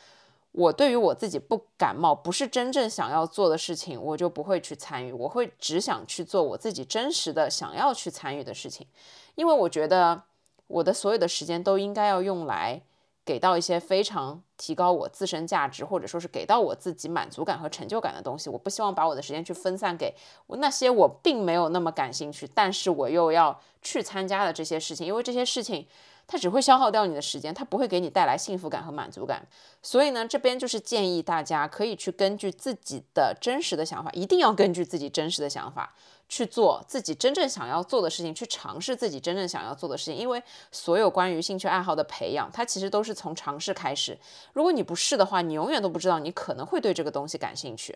[0.54, 5.12] 我对于我自己不感冒，不是真正想要做的事情，我就不会去参与。
[5.12, 8.88] 我会只想去做我自己真实的想要去参与的事情，
[9.36, 10.20] 因为我觉得
[10.68, 12.82] 我的所有的时间都应该要用来
[13.26, 18.50] 给到一些非常提高我自身价值，或者说是给到我自己满足感和成就感的东西。
[18.50, 20.14] 我不希望把我的时间去分散给
[20.48, 25.88] 那些我并没有那么感兴趣，但是我又要去参加的这些事情，因为这些事情。
[26.30, 29.48] 它只会消耗掉你的时间，它不会给你带来幸福感和满足感。
[29.82, 35.96] 所以呢，这边就是建议大家可以去根据自己的真实的想法，一定要根据自己真实的想法
[36.28, 40.18] 去做自己真正想要做的事情，去尝试自己真正想要做的事情。
[40.18, 44.18] 因为所有关于兴趣爱好的培养，它其实都是从尝试开始。
[44.58, 47.96] 如果你不试的话，你永远都不知道你可能会对这个东西感兴趣。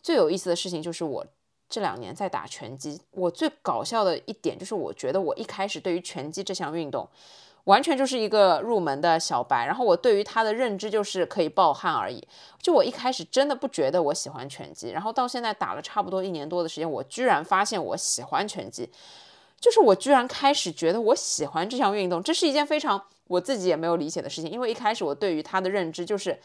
[0.00, 1.26] 最有意思的事情就是我
[1.68, 7.06] 这两年在打拳击，我最搞笑的一点就是，我觉得我一开始对于拳击这项运动。
[7.64, 12.26] 完全就是一个入门的小白，然后我对于他的认知就是可以暴汗而已。
[12.58, 18.90] 就我一开始真的不觉得我喜欢拳击，然后到现在打了差不多一年多的时间，我居然发现我喜欢拳击，
[19.62, 24.50] 就是我居然开始觉得我喜欢这项运动，这是一件非常我自己也没有理解的事情。
[24.50, 26.38] 因为一开始我对于他的认知就是，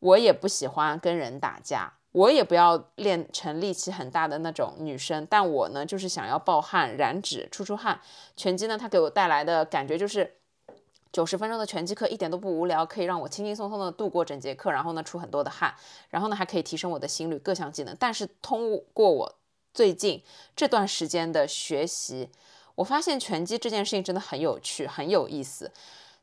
[0.00, 7.98] 我也不喜欢跟人打架，我也不要练成力气很大的那种女生，但我呢就是想要暴汗、燃脂、出出汗。
[8.36, 10.34] 拳击呢，它给我带来的感觉就是。
[11.10, 15.74] 九十分钟的拳击课一点都不无聊，可以让我轻轻松松的度过整节课，然后呢出很多的汗，
[16.10, 17.96] 然后呢还可以提升我的心率各项技能。
[17.98, 19.34] 但是通过我
[19.72, 20.22] 最近
[20.54, 22.28] 这段时间的学习，
[22.78, 25.70] 我发现拳击这件事情真的很有趣，很有意思。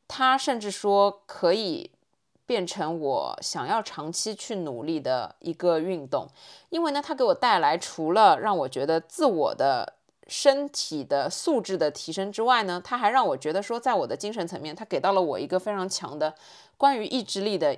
[0.08, 1.92] 它甚至说可以
[2.46, 6.28] 变成我想要长期去努力的一个运动，
[6.70, 9.94] 因为呢它给我带来除了让我觉得自我的。
[10.28, 16.34] 身体的素质的提升之外呢，它还让我觉得说，在我的精神层面，它给到了我一个非常强的
[16.78, 17.78] 关于意志力的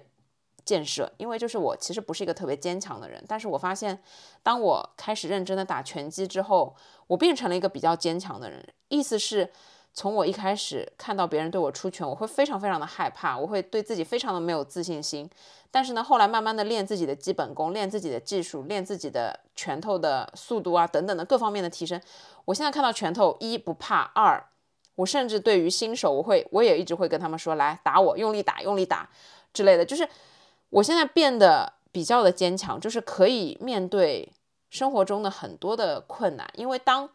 [0.68, 1.10] 建设。
[1.18, 3.98] 因为就是我其实不是一个特别坚强的人，但是我发现，
[4.44, 6.76] 当我开始认真的打拳击之后，
[7.08, 8.64] 我变成了一个比较坚强的人。
[8.90, 9.52] 意思是。
[9.94, 15.28] 从我一开始看到别人对我出拳，我会非常非常的害怕，我会对自己非常的没有自信心。
[15.72, 22.00] 但是呢，后来慢慢的练自己的基本功，练自己的技术，练自己的拳头的速度啊等等的各方面的提升。
[22.46, 24.46] 我现在看到拳头，一不怕，二
[24.94, 29.10] 我甚至对于新手，我会我也一直会跟他们说，来打我，用力打，用力打
[29.52, 29.84] 之类的。
[29.84, 30.08] 就是
[30.70, 34.34] 我现在变得比较的坚强，就是可以面对
[34.70, 37.10] 生活中的很多的困难，因为当。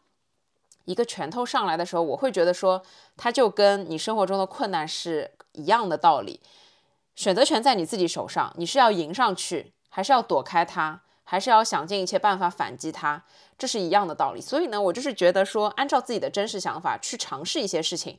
[0.85, 2.83] 一个拳头上来的时候，我会觉得说，
[3.17, 6.41] 它就跟你生活中的困难是一样的道理。
[7.15, 13.23] 选择权在你自己手上，你是要迎上去，还是要躲开它，还是要想尽一切办法反击它，
[13.57, 14.41] 这是一样的道理。
[14.41, 18.19] 所以呢，我就是觉得说，按照自己的真实想法去尝试一些事情。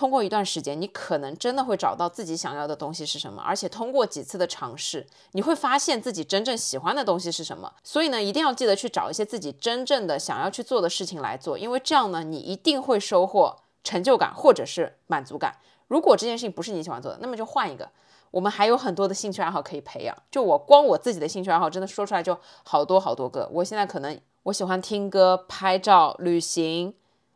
[0.00, 7.70] 通过一段时间，你可能真的会找到自己想要的东西是什么，而且通过几次的尝试，你会发现自己真正喜欢的东西是什么。
[7.84, 15.54] 所以呢，一定要记得去找一些自己真正的想要去做的事情来做，因为这样呢，你一定会收获成就感或者是满足感。
[15.88, 17.86] 如果这件事情不是你喜欢做的，那么就换一个。
[18.30, 20.16] 我们还有很多的兴趣爱好可以培养。
[20.30, 23.46] 就我光我自己的兴趣爱好，真的说出来就好多好多个。
[23.52, 26.94] 我现在可能我喜欢听歌、拍照、旅行、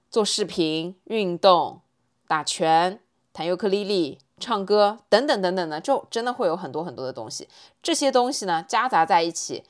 [0.08, 1.82] 做视频、运动。
[2.34, 2.98] 打拳、
[3.32, 7.48] 弹尤克里里、唱歌等等等等的，就真的会有很多很多的东西。
[7.80, 9.62] 这些东西呢，夹杂在一起，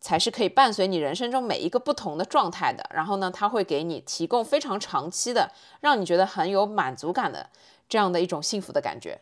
[0.00, 2.88] 才是可以伴随你人生中每一个不同的状态的。
[2.94, 7.50] 然后呢，它会给你提供非常长期的，让你觉得很有满足感的
[7.88, 9.20] 这样的一种幸福的感觉。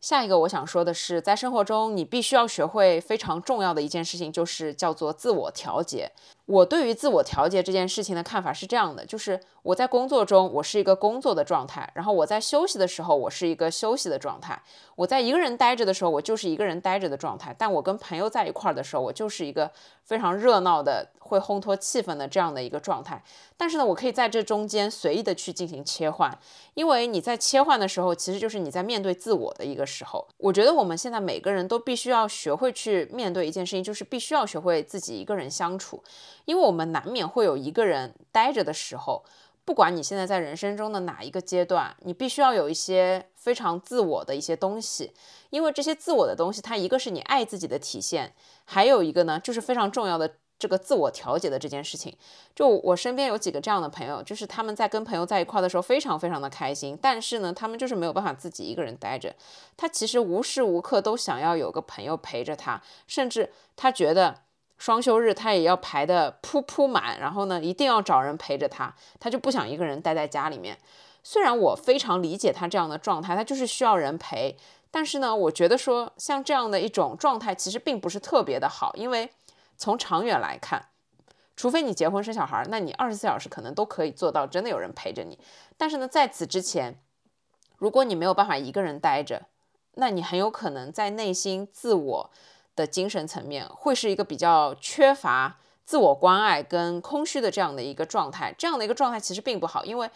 [0.00, 6.12] 下一个我想说的是，在生活中你必须要学会非常重要的一件事情，就是叫做自我调节。
[6.46, 14.62] 我对于自我调节这件事情的看法是这样的，就是我在工作中我是一个工作的状态，然后我在休息的时候我是一个休息的状态，
[14.96, 19.70] 我在一个人待着的时候我就是一个人待着的状态，但我跟朋友在一块儿的时候我就是一个
[20.04, 23.22] 非常热闹的会烘托气氛的这样的一个状态。
[23.56, 26.36] 但是呢，我可以在这中间随意的去进行切换，
[26.74, 30.26] 因为你在切换的时候，其实就是你在面对自我的一个时候。
[30.36, 36.02] 我觉得我们现在每个人都必须要学会去面对一件事情，就是必须要学会自己一个人相处。
[36.44, 39.24] 因为我们难免会有一个人待着的时候，
[39.64, 45.14] 不管你现在在人生中的哪一个阶段，你必须要有一些非常自我的一些东西，
[45.48, 52.14] 因为这些自我的东西，它一个是你爱自己的体现，还有一个呢，就是非常重要的这个自我调节的这件事情。
[52.54, 59.34] 就我身边有几个这样的朋友，就是他们在跟朋友在一块的时候非常非常的开心，但是呢，他们就是没有办法自己一个人待着，
[59.78, 64.42] 他其实无时无刻都想要有个朋友陪着他，甚至他觉得。
[64.76, 70.78] 双休日他也要排的铺铺满，然后呢，一定要找人陪着他，他就不想一个人待在家里面。
[71.22, 74.58] 虽然我非常理解他这样的状态，他就是需要人陪，
[74.90, 79.30] 但是呢，我觉得说像这样的一种状态其实并不是特别的好，因为
[79.78, 80.88] 从长远来看，
[81.56, 85.38] 除非你结婚生小孩，那你二十四小时可能都可以做到真的有人陪着你。
[85.78, 87.00] 但是呢，在此之前，
[87.78, 89.46] 如果你没有办法一个人待着，
[89.94, 92.30] 那你很有可能在内心自我。
[92.76, 100.10] 的精神层面会是一个比较缺乏自我关爱跟空虚的这样的一个状态，这样的一个状态其实并不好，因为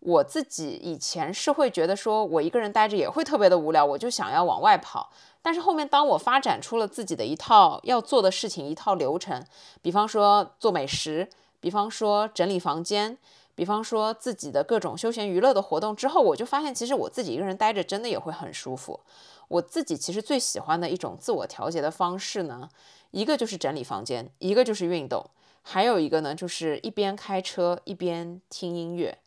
[0.00, 5.10] 我自己以前是会觉得说我一个人待着也会特别的无聊，我就想要往外跑。
[5.42, 9.44] 但是后面当我发展出了自己的一套要做的事情，一套流程，
[9.82, 13.18] 比方说做美食，比方说整理房间，
[13.54, 19.00] 比方说自己的各种休闲娱乐的活动之后，我就发现其实我自己一个人待着真的也会很舒服。
[19.48, 22.68] 我自己其实最喜欢的一种自我调节的方式呢，
[23.10, 25.28] 一个就是整理房间，一个就是运动，
[25.62, 29.18] 还有一个呢就是一边开车一边听音乐。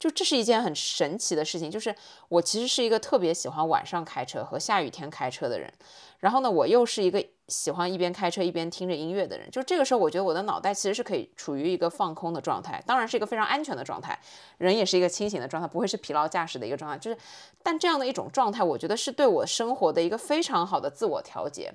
[0.00, 1.94] 就这是一件很神奇的事情，就是
[2.28, 5.70] 我其实是一个特别喜欢晚上开车和下雨天开车的人，
[6.18, 9.50] 然后呢，我又是一个喜欢一边开车一边听着音乐的人。
[9.50, 14.18] 就这个时候，我觉得我的脑袋其实是可以处于一个放空的状态，当然是一个非常安全的状态，
[14.56, 16.96] 人也是一个清醒的状态，不会是疲劳驾驶的一个状态。
[16.96, 17.18] 就是，
[17.62, 21.70] 但这样的一种状态，我觉得是对我生活的一个非常好的自我调节，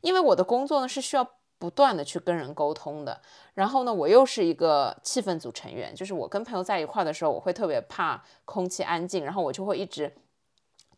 [0.00, 1.28] 因为我的工作呢是需要。
[1.64, 3.18] 不断的去跟人沟通的，
[3.54, 10.14] 然后呢，我又是一个气氛组成员，就是我跟朋友在一块的时候，我会特别怕空气安静，然后我就会一直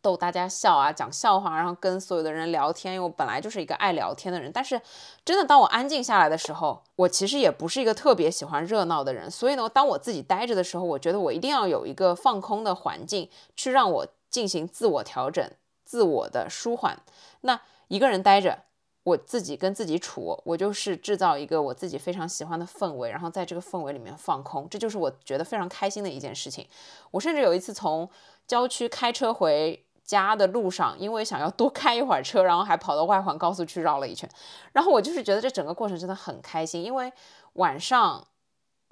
[0.02, 4.50] 逗大家笑啊，讲笑话，然后跟所有的人聊天，因为我本来就是一个爱聊天的人。
[4.52, 4.82] 但是
[5.24, 9.30] 真的，当我安静下来的时候，我其实也不是一个特别喜欢热闹的人。
[9.30, 15.48] 所以呢，当我自己待着的时候，我觉得我一定要有一个放空的环境，去让我进行自我调整、
[15.84, 16.98] 自我的舒缓。
[17.42, 18.65] 那一个人待着。
[19.06, 26.66] 我自己跟自己处，我就是制造一个我自己非常喜欢的氛围，然后在这个氛围里面放空，这就是我觉得非常开心的一件事情。
[27.12, 28.10] 我甚至有一次从
[28.48, 34.28] 郊区开车回家的路上，因为想要多开一会儿车，然后还跑到外环高速去绕了一圈。
[34.72, 37.12] 然后我就是觉得这整个过程真的很开心，因为
[37.52, 38.26] 晚上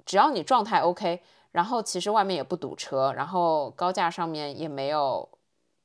[0.05, 5.27] 只要你状态 OK，然后其实外面也不堵车，然后高架上面也没有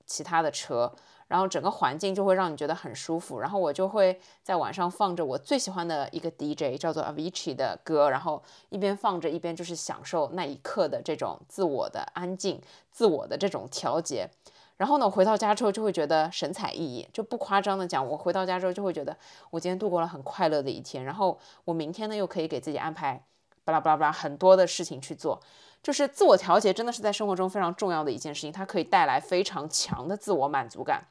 [0.06, 0.92] 其他的车。
[1.30, 14.28] 然后整个环境就会让你觉得很舒服，然后我就会在晚上放着我最喜欢的一个 DJ 叫做 Avicii 的歌，然后一边放着一边就是享受那一刻的这种自我的安静、自我的这种调节。
[14.76, 19.16] 然后呢，回到家之后就会觉得神采奕奕，就不夸张的讲，我回到家之后就会觉得
[19.50, 23.22] 我今天度过了很快乐的一天，然后我明天呢又可以给自己安排
[23.64, 25.40] 巴拉巴拉巴拉很多的事情去做。
[25.80, 31.04] 就是自我调节真的是在生活中非常重要的一件事情，它可以带来非常强的自我满足感。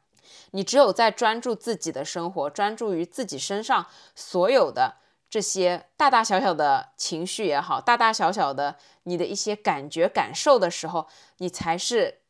[0.52, 4.96] 你只有在专注自己的生活，专注于自己身上所有的
[5.30, 12.22] 这些大大小小的情绪也好，大大小小的你的一些感觉感受的时候，你才是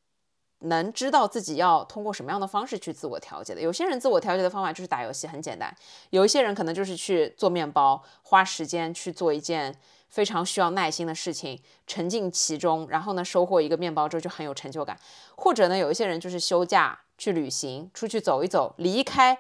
[0.60, 3.62] 能知道自己要通过什么样的方式去自我调节的。
[3.62, 5.72] 有些人自我调节的方法就是打游戏，很简单；
[6.10, 9.74] 有一些人可能就是去做面包，花时间去做一件
[10.10, 15.00] 非常需要耐心的事情，沉浸其中，然后呢收获一个面包之后就很有成就感。
[15.36, 17.00] 或者呢，有一些人就是休假。
[17.20, 19.38] 去旅行，出去走一走，离开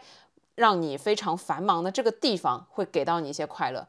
[0.56, 3.88] 让你非常繁忙的这个地方，会给到你一些快乐。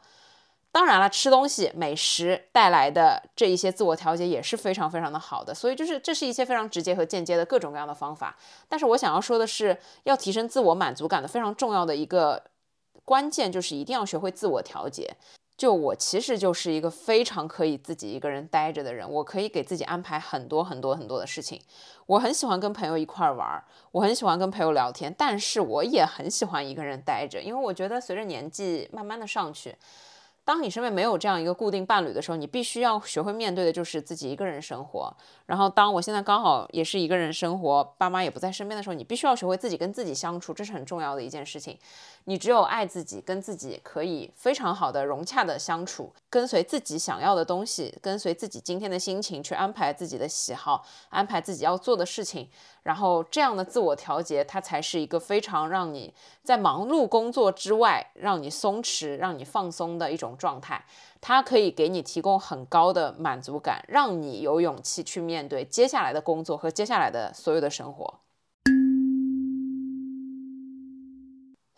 [0.70, 8.36] 当然了，吃东西、美食带来的这一些自我调节也是非常非常的好的，所以就是这是一些非常直接和间接的各种各样的方法。
[8.68, 12.40] 但是我想要说的是，要提升自我满足感的非常重要的一个
[13.04, 15.16] 关键就是一定要学会自我调节。
[15.60, 21.60] 就我其实就是一个非常可以自己一个人待着的人，我可以给自己安排很多很多很多的事情。
[22.06, 29.76] 我很喜欢跟朋友一块玩，我很喜欢跟朋友聊天，但是我也很喜欢一个人待着，因为我觉得随着年纪慢慢的上去。
[30.42, 35.14] 当你身边没有这样一个固定伴侣的时候，你必须要学会面对的就是自己一个人生活。
[35.46, 41.78] 然后，当我现在刚好也是一个人生活，爸妈也不在身边的时候，你必须要学会自己跟自己相处，这是很重要的一件事情。
[42.30, 52.48] 你只有爱自己，跟自己可以非常好的融洽的相处，跟随自己想要的东西，跟随自己今天的心情去安排自己的喜好，安排自己要做的事情，
[52.84, 56.14] 然后这样的自我调节，它才是一个非常让你
[56.44, 60.84] 在忙碌工作之外，让你松弛、让你放松的一种状态。
[61.20, 68.20] 它可以给你提供很高的满足感，让你有勇气去面对接下来的工作和接下来的所有的生活。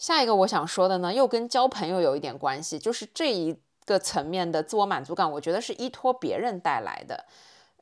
[0.03, 7.25] 下一个我想说的呢，又跟交朋友有一点关系，就是这一个层面的自我满足感，我觉得是依托别人带来的，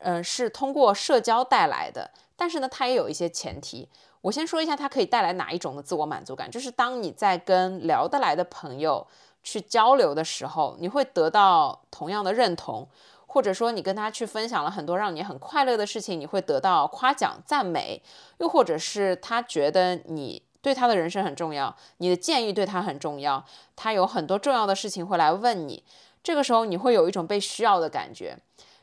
[0.01, 2.11] 嗯，是通过社交带来的。
[2.37, 3.89] 但是呢，它也有一些前提。
[4.21, 9.07] 我先说一下它可以带来哪一种的自我满足感，就是当你在跟聊得来的朋友
[9.43, 12.87] 去交流的时候，你会得到同样的认同，
[13.27, 18.03] 或者说你跟他去分享了很多让你很快乐的事情，你会得到夸奖、赞美，
[18.37, 20.43] 又或者是他觉得你。
[20.62, 23.44] 对他的人生很重要，你的建议对他很重要，
[23.74, 25.82] 他有很多重要的事情会来问你，
[26.22, 28.36] 这个时候你会有一种被需要的感觉。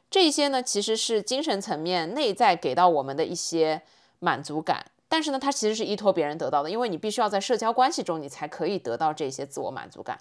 [0.09, 3.81] 这些呢，其实是精神层面内在给到我们的一些
[4.19, 10.17] 满足感，但是呢，它其实是依托别人得到的，因为你必须要在社交关系中，你才可以得到这些自我满足感。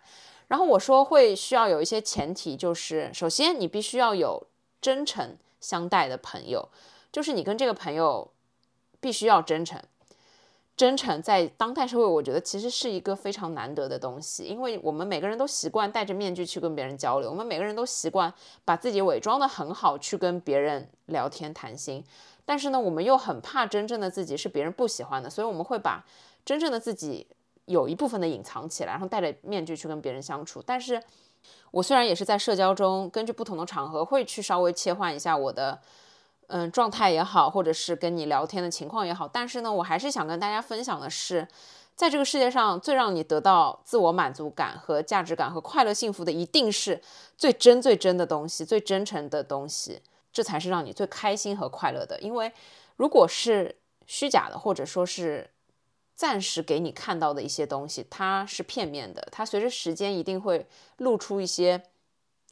[0.49, 4.47] 然后我说会需要有一些前提，就是首先你必须要有
[4.81, 6.69] 真诚相待的朋友，
[7.11, 8.31] 就是你跟这个朋友
[9.01, 9.81] 必须要真诚。
[10.77, 18.31] 真诚在当代社会，我觉得其实是一个非常难得的东西，因为我们每个人都习惯戴着面具去跟别人交流，我们每个人都习惯
[18.63, 22.05] 把自己伪装的很好去跟别人聊天谈心，
[22.45, 26.05] 但是呢，我们又很怕真正的自己是别人不喜欢的，所以我们会把
[26.45, 27.27] 真正的自己
[27.65, 30.63] 有一部分的隐藏起来，然后戴着面具去跟别人相处。
[30.67, 31.03] 但是
[31.71, 35.81] 我虽然也是在社交中，根据不同的场合会去稍微切换一下我的。
[36.49, 41.47] 嗯，状态也好，或者是跟你聊天的情况也好，但是呢，我还是想跟大家分享的是，
[41.97, 47.03] 在这个世界上最让你得到自我满足感和价值感和快乐幸福的，一定是
[47.37, 50.01] 最真最真的东西，最真诚的东西，
[50.33, 52.19] 这才是让你最开心和快乐的。
[52.21, 52.53] 因为
[52.97, 53.75] 如果是
[54.07, 55.51] 虚假的，或者说是
[56.15, 60.69] 暂时给你看到的一些东西，它是片面的，它随着时间一定会
[60.99, 61.83] 露出一些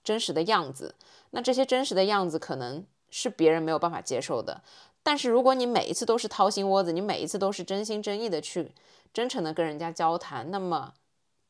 [0.02, 0.96] 真实的样子。
[1.30, 2.84] 那这些真实的样子可能。
[3.16, 4.60] 是别人没有办法接受的，
[5.00, 8.72] 但是如果你每一次都是掏心窝子，你每一次都是真心真意的去
[9.12, 10.94] 真诚的跟人家交谈，那么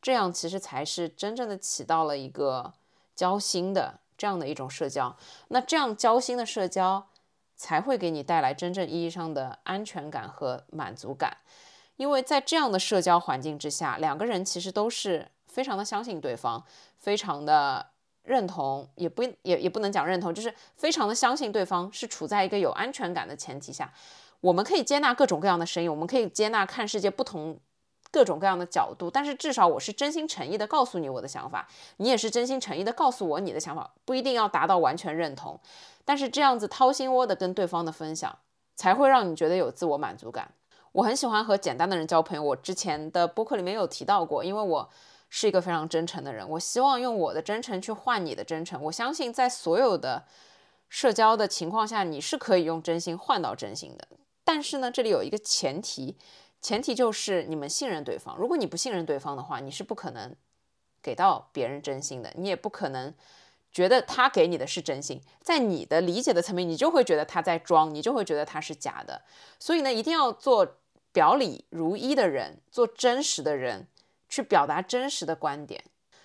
[0.02, 2.74] 这样其实才是真正的起到了一个
[3.16, 5.16] 交心的这样的一种社交。
[5.48, 7.06] 那这样交心的社交
[7.56, 11.38] 才会给你带来真正意义上的安全感和满足感，
[11.96, 16.62] 因为在这样的社交环境之下，两个人其实都是非常的相信对方，
[16.98, 17.93] 非常的。
[18.24, 23.92] 认同也不也也不能讲认同，就是非常的相信对方是处在一个有安全感的前提下，
[24.40, 27.60] 我们可以接纳各种各样的声音，我们可以接纳看世界不同
[28.10, 31.68] 各种各样的角度，但是至少我是真心诚意的告诉你我的想法，
[31.98, 35.60] 你也是真心诚意的告诉我你的想法，不一定要达到完全认同，
[36.04, 38.38] 但是这样子掏心窝的跟对方的分享，
[38.74, 40.50] 才会让你觉得有自我满足感。
[40.92, 44.88] 我很喜欢和简单的人交朋友，我之前的播客里面有提到过，因为我。
[45.36, 48.80] 是一个非常真诚的人，我希望用我的真诚去换你的真诚。
[48.84, 50.22] 我相信在所有的
[50.88, 54.06] 社交的情况下，你是可以用真心换到真心的。
[54.44, 56.16] 但是呢，这里有一个前提，
[56.62, 58.36] 前提就是你们信任对方。
[58.36, 60.32] 如果你不信任对方的话，你是不可能
[61.02, 63.12] 给到别人真心的，你也不可能
[63.72, 65.20] 觉得他给你的是真心。
[65.42, 69.22] 在你的理解的层面，你就会觉得他在装，你就会觉得他是假的。
[69.58, 70.76] 所以呢，一定要做
[71.12, 73.88] 表里如一的人，做真实的人。
[74.34, 75.80] 去表达真实的观点，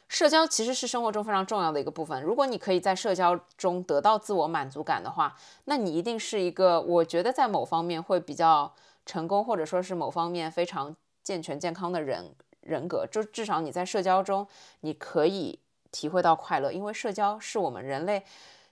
[0.08, 2.20] 社交其实是生活中非常重要的一个部分。
[2.24, 5.36] 如果你可以在社交中得到自我满足感的话，
[5.66, 8.74] 那你一定是一个我觉得在某方面会比较
[9.06, 13.06] 成功，或者说是某方面非常健全健康的人人格。
[13.06, 14.48] 就至少你在社交中
[14.80, 15.60] 你可以
[15.92, 18.24] 体会到快乐，因为社交是我们人类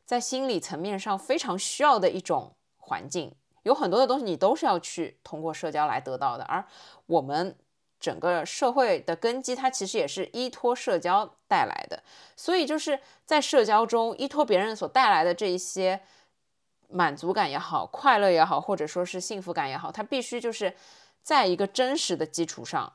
[0.04, 3.32] 在心理层面上非常需要的一种环境。
[3.62, 6.66] 有很多的东西你都是要去通过社交来得到的，而
[7.06, 7.56] 我们。
[8.00, 12.02] 整个社会的根基，它其实也是依托社交带来的。
[12.36, 16.00] 所以就是在社交中依托别人所带来的这一些
[16.90, 20.74] 满足感也好、快乐也好，或者说是幸福感也好，它必须就是
[21.22, 22.94] 在一个真实的基础上，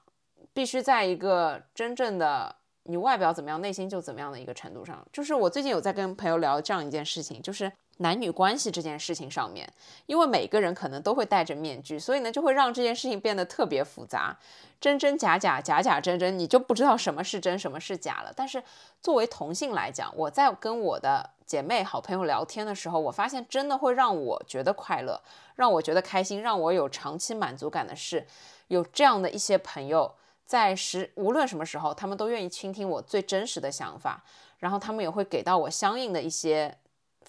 [0.52, 5.06] 必须在一个真正的你外表怎么样，内心就怎么样的一个程度上。
[5.12, 7.72] 就是我最近有在跟朋友聊这样一件事情，就是。
[7.98, 9.70] 男女关系这件事情上面，
[10.06, 14.36] 因为每个人可能都会戴着面具，所以呢，就会让这件事情变得特别复杂，
[14.80, 18.32] 真真假假，假假真真，你就不知道什么是真，什么是假了。
[18.34, 18.62] 但是
[19.00, 25.20] 作为同性来讲，我在跟我的姐妹、好朋友聊天的时候，我发现真的会让我觉得快乐，
[25.54, 28.26] 让我觉得开心，让我有长期满足感的是，
[28.68, 30.14] 有这样的一些朋友，
[30.44, 34.24] 在时无论什么时候，他们都愿意倾听我最真实的想法，
[34.58, 36.78] 然后他们也会给到我相应的一些。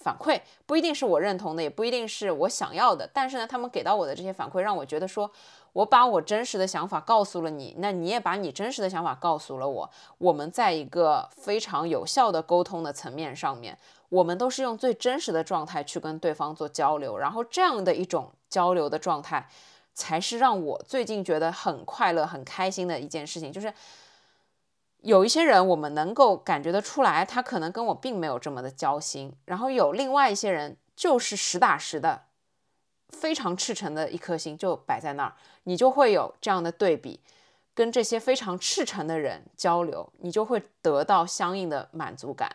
[0.04, 5.32] 反馈不一定是我认同的，也不一定是我想要的，但是呢，他们给到我的这些反馈，让我觉得说，
[5.72, 13.78] 我把我真实的想法告诉了你，那你也把你真实的想法告诉了我，我们在一个非常有效的沟通的层面上面，
[14.10, 19.47] 我们都是用最真实的状态去跟对方做交流，然后这样的一种交流的状态，
[19.93, 23.74] 才是让我最近觉得很快乐、很开心的一件事情，就是。
[25.04, 29.34] 有一些人，我们能够感觉得出来，他可能跟我并没有这么的交心。
[29.43, 32.24] 然后有另外一些人，就是实打实的，
[33.10, 37.20] 非常赤诚的一颗心就摆在那儿，你就会有这样的对比，
[37.76, 42.49] 跟这些非常赤诚的人交流，你就会得到相应的满足感。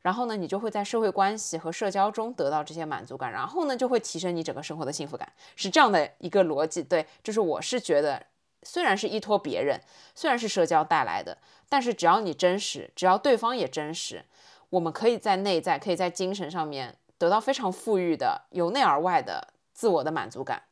[0.00, 6.82] 然后呢，你就会在社会关系和社交中得到这些满足感，然后呢，就会提升你整个生活的幸福感，是这样的一个逻辑。
[6.82, 8.29] 对，就是我是觉得。
[8.62, 9.80] 虽然是依托别人，
[10.14, 11.38] 虽然是社交带来的，
[11.68, 14.24] 但是只要你真实，只要对方也真实，
[14.68, 20.62] 我们可以在内在，可以在精神上面得到非常富裕的由内而外的自我的满足感。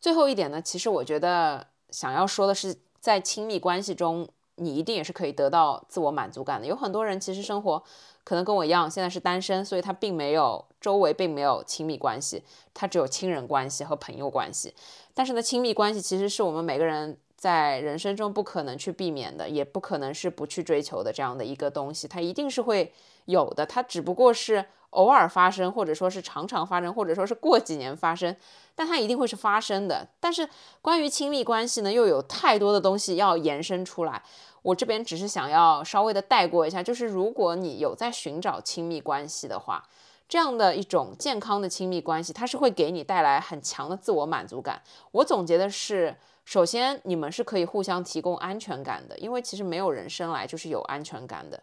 [0.00, 6.66] 最后一点呢，其实我觉得想要说的是，在亲密关系中，你一定也是可以得到自我满足感的。
[6.66, 7.82] 有很多人其实生活。
[8.28, 12.42] 可能跟我一样，现在是单身，所以他并没有周围并没有亲密关系，
[12.74, 14.74] 他只有亲人关系和朋友关系。
[15.14, 22.92] 但是呢，亲密关系其实是我们每个人在人生中不可能去避免的，也不可能是不去追求的这样的一个东西，它一定是会
[23.24, 23.64] 有的。
[23.64, 28.36] 它只不过是偶尔发生，或者说是常常发生，或者说是过几年发生，
[28.74, 30.06] 但它一定会是发生的。
[30.20, 30.46] 但是
[30.82, 34.22] 关于亲密关系呢，又有太多的东西要延伸出来。
[34.62, 39.88] 我这边只是想要稍微的带过一下，就是如果你有在寻找亲密关系的话，
[40.28, 44.82] 这样的一种健康的亲密关系，它是会给你带来很强的自我满足感。
[45.12, 51.62] 我总结的是，首先你们是可以互相提供安全感的，因为其实没有人生来就是有安全感的。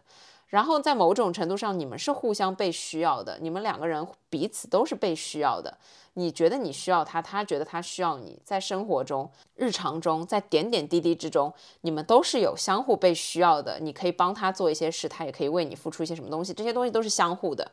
[0.56, 5.76] 然后在某种程度上，你们是互相被需要的，你们两个人彼此都是被需要的。
[6.14, 11.52] 你觉得你需要他，他觉得他需要你，在生活中、日常中，在点点滴滴之中，
[11.82, 13.78] 你们都是有相互被需要的。
[13.80, 17.70] 你可以帮他做一些事，他也可以为你付出一些什么东西，这些东西都是相互的。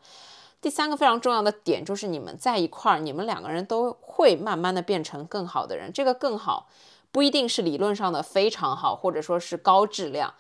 [0.59, 5.89] 第三个非常重要的点就是你们在一块儿，你们两个人都会慢慢的变成更好的人。
[5.93, 6.67] 这个更好
[7.13, 10.34] 不一定是理论上的非常好，或者说是高质量。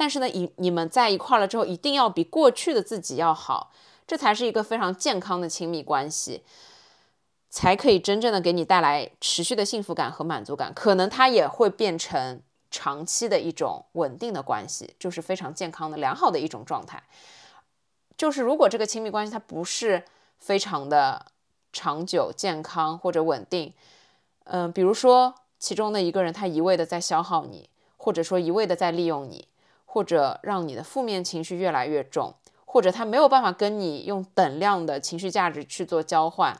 [0.00, 3.70] 但是呢，你你们在一块了之后，一定要比过去的自己要好，
[4.06, 6.42] 这才是一个非常健康的亲密关系，
[7.50, 10.72] 才可以真正的给你带来持续的幸福感和满足感。
[10.72, 12.40] 可能它也会变成
[12.70, 17.02] 长期的一种稳定的关系，就是非常健康的、良好的一种状态。
[18.16, 20.02] 就是如果这个亲密关系它不是
[20.38, 21.26] 非常的
[21.74, 23.74] 长久、健康或者稳定，
[24.44, 29.46] 嗯，比如说其中的一个人他一味的在消耗你，或者说一味的在利用你。
[29.92, 32.32] 或者让你的负面情绪越来越重，
[32.64, 36.56] 或者他没有办法跟你用等量的情绪价值去做交换。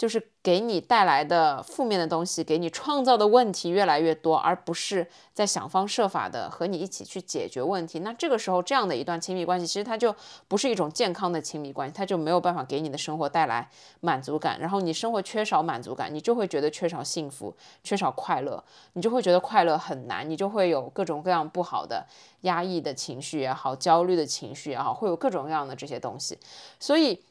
[0.00, 7.98] 就是给你带来的负面的东西，给你创造的问题越来越多，而不是在想方设法的和你一起去解决问题。
[7.98, 10.16] 那这个时候，这样的一段亲密关系，其实它就
[10.48, 13.68] 不是一种健康的亲密关系，它就没有办法给你的生活带来
[14.00, 14.58] 满足感。
[14.58, 22.06] 然后你生活缺少满足感，你就会觉得缺少幸福，缺少快乐，你就会觉得快乐很难，你就会有各种各样不好的
[22.40, 26.38] 压抑的情绪也好，焦虑的情绪也好，会有各种各样的这些东西。
[26.78, 27.22] 所以。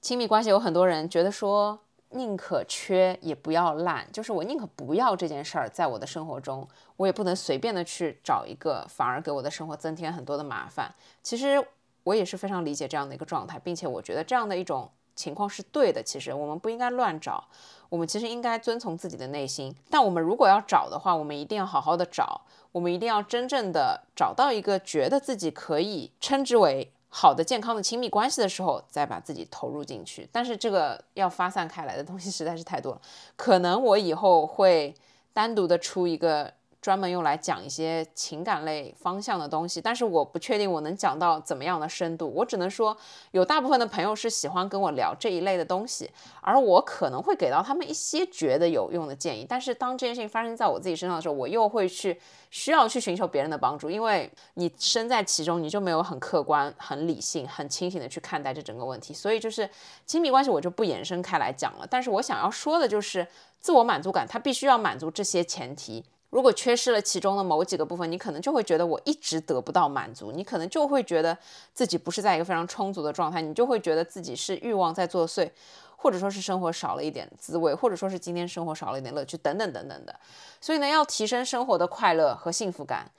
[0.00, 1.78] 亲密关系有很多人觉得说
[2.10, 10.92] 宁可缺也不要烂，就是我宁可不要这件事儿在我的生活中，我也不能随便的去找一个反而给我的生活增添很多的麻烦。
[11.22, 11.62] 其实
[12.02, 16.02] 我也是非常理解这样的一个状态，并且我觉得这样的一种情况是对的。
[16.02, 17.44] 其实我们不应该乱找，
[17.90, 19.72] 我们其实应该遵从自己的内心。
[19.90, 22.40] 但我们如果要找的话，我们一定要好好的找，
[22.72, 26.90] 我们一定要真正的找到一个觉得自己可以称之为。
[27.10, 30.26] 好的健康的亲密关系的时候，再把自己投入进去。
[30.32, 33.00] 但是这个要发散开来的东西实在是太多了，
[33.36, 34.94] 可能我以后会
[35.34, 36.54] 单独的出一个。
[36.80, 42.32] 专门用来讲一些情感类方向的东西，但是我不确定我能讲到怎么样的深度。
[42.34, 42.96] 我只能说，
[43.32, 46.10] 有大部分的朋友是喜欢跟我聊这一类的东西，
[46.40, 49.44] 而我可能会给到他们一些觉得有用的建议。
[49.46, 52.18] 但是当这件事情发生在我自己身上的时候，我又会去
[52.50, 59.12] 需要去寻求别人的帮助，因为你身在其中，你就没有很客观、很理性、很清醒的去看待这整个问题。
[59.12, 59.68] 所以就是
[60.06, 61.86] 亲密关系，我就不延伸开来讲了。
[61.90, 63.26] 但是我想要说的就是，
[63.60, 66.02] 自我满足感它必须要满足这些前提。
[66.30, 71.36] 如果缺失了其中的某几个部分，你可能就会觉得我一直得不到满足，你可能就会觉得
[71.74, 75.50] 自己不是在一个非常充足的状态，你就会觉得自己是欲望在作祟，
[75.96, 80.14] 或者说是生活少了一点滋味，或者说是今天生活少了一点乐趣，等等等等的。
[80.60, 83.10] 所以呢，要提升生活的快乐和幸福感，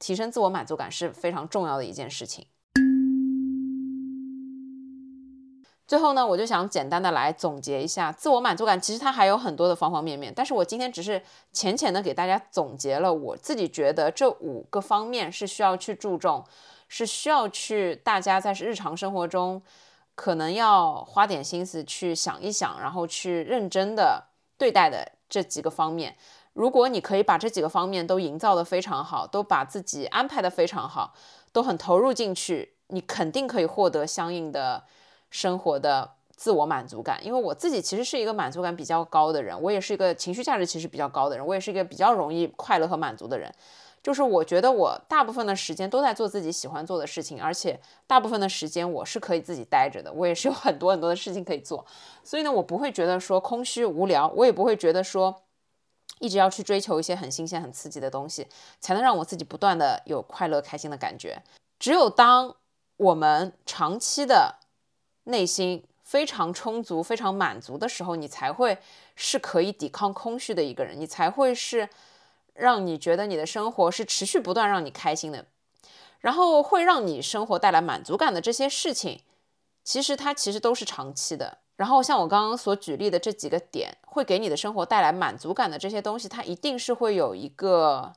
[0.00, 2.44] 提升自我满足感是非常重要的一件事情。
[5.86, 11.22] 最后呢，我就想简单的来总结一下自我满足感，其实它还有很多的方方面面，但是我今天只是
[11.52, 16.44] 浅浅的给大家总结了我自己觉得这五个方面是需要去注重，
[16.88, 19.62] 是需要去大家在日常生活中
[20.16, 24.24] 可能要花点心思去想一想，然后去认真的
[24.58, 26.16] 对待的这几个方面。
[26.52, 31.14] 如果你可以把这几个方面都营造的非常好，都把自己安排的非常好，
[31.52, 34.82] 都很投入进去，你肯定可以获得相应的。
[35.36, 43.52] 生活的自我满足感，因为我自己其实是一个满足感比较高的人，我也是一个情绪价值其实比较高的人，我也是一个比较容易快乐和满足的人。
[44.02, 51.84] 就是我觉得我大部分的时间都在做自己喜欢做的事情，而且大部分的时间我是可以自己待着的，我也是有很多很多的事情可以做。
[52.24, 55.42] 所以呢，我不会觉得说空虚无聊，我也不会觉得说
[56.20, 58.46] 一直要去追求一些很新鲜、很刺激的东西，
[58.80, 61.42] 才能让我自己不断的有快乐、开心的感觉。
[61.78, 62.54] 只有当
[62.96, 64.54] 我们长期的
[65.26, 68.78] 内心非常充足、非常满足的时候，你才会
[69.14, 71.88] 是可以抵抗空虚的一个人，你才会是
[72.54, 75.46] 让你觉得你的生活是持续不断让你开心的，
[76.20, 79.20] 然后会让你生活带来满足感的这些事情，
[79.82, 81.58] 其实它其实都是长期的。
[81.76, 88.12] 然后像我刚刚所举例的这几个点，会给你的生活带来满足感的这些东西，它一定是会有一个。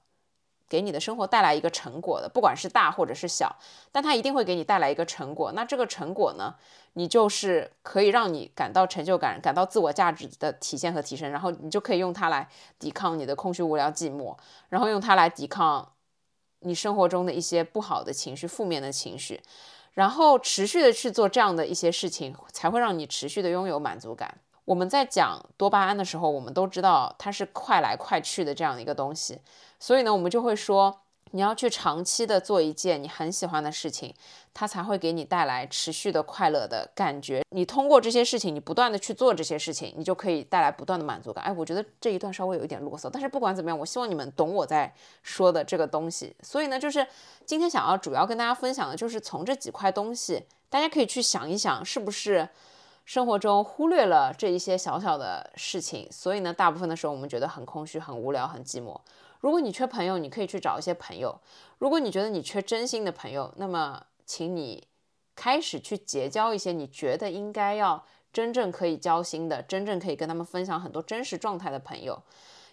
[0.70, 3.54] 给你的生活带来一个成果的，不管是大或者是小，
[3.92, 5.52] 但它一定会给你带来一个成果。
[5.54, 6.54] 那这个成果呢，
[6.94, 12.48] 你就是可以让你感到成就感、感到自我价值的体现和提升，然后你就可以用它来
[12.78, 14.38] 抵抗你的空虚、无聊、寂寞，
[14.70, 15.94] 然后用它来抵抗
[16.60, 19.42] 你生活中的一些不好的情绪、负面的情绪，
[19.94, 24.38] 然后持续的去做这样的一些事情，才会让你持续的拥有满足感。
[24.66, 29.40] 我们在讲多巴胺的时候，我们都知道它是快来快去的这样的一个东西。
[29.80, 31.02] 所以呢，我们就会说，
[31.32, 34.14] 你要去长期的做一件你很喜欢的事情，
[34.54, 37.44] 它才会给你带来持续的快乐的感觉。
[37.52, 41.44] 你通过这些事情，你不断的去做这些事情，你就可以带来不断的满足感。
[41.44, 46.36] 哎，我觉得这一段稍微有一点啰嗦，但是不管怎么样，我希望你们懂我在说的这个东西。
[46.42, 47.06] 所以呢，就是
[47.46, 52.50] 今天想要主要跟大家分享的，就是从这几块东西，大家可以去想一想，是不是
[53.06, 59.00] 生活中忽略了这一些小小的事情，所以呢，大部分的时候我们觉得很空虚、很无聊、很寂寞。
[59.40, 61.40] 如果你缺朋友，你可以去找一些朋友。
[61.78, 64.88] 如果你觉得你缺真心的朋友，那么请你
[65.36, 72.22] 开始去结交一些你觉得应该要真正可以交心的、真正可以跟他们分享很多真实状态的朋友。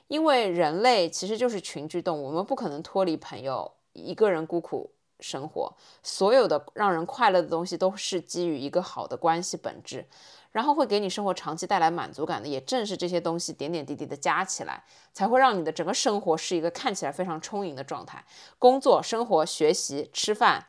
[0.08, 4.90] 因为人类其实就是群居动物，我们不可能脱离朋友，一个人孤苦
[5.20, 5.74] 生活。
[6.02, 10.06] 所有的让人快乐的东西都是基于一个好的关系本质。
[10.52, 18.24] 然后会给你生活长期带来满足感的，也正是这些东西点点滴滴的加起来，才会让你的整个生活是一个看起来非常充盈的状态。
[18.58, 20.68] 工作、生活、学习、吃饭、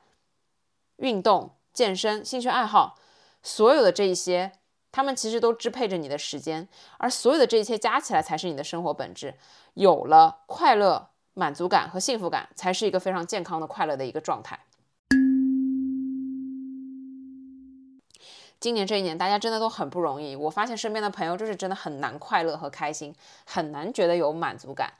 [0.97, 2.97] 运动、健身、兴趣爱好，
[3.41, 4.51] 所有的这一些，
[4.91, 6.67] 他们其实都支配着你的时间，
[6.97, 9.35] 而所有的这一切加起来才是你的生活本质。
[9.75, 14.57] 有了快乐、满足感和幸福感，才是一个非常健康的快乐的一个状态。
[18.59, 20.35] 今年这一年，大家真的都很不容易。
[20.35, 23.13] 我发现身边的朋友就是真的很难快乐和开心，
[23.45, 24.91] 很难觉得有满足感。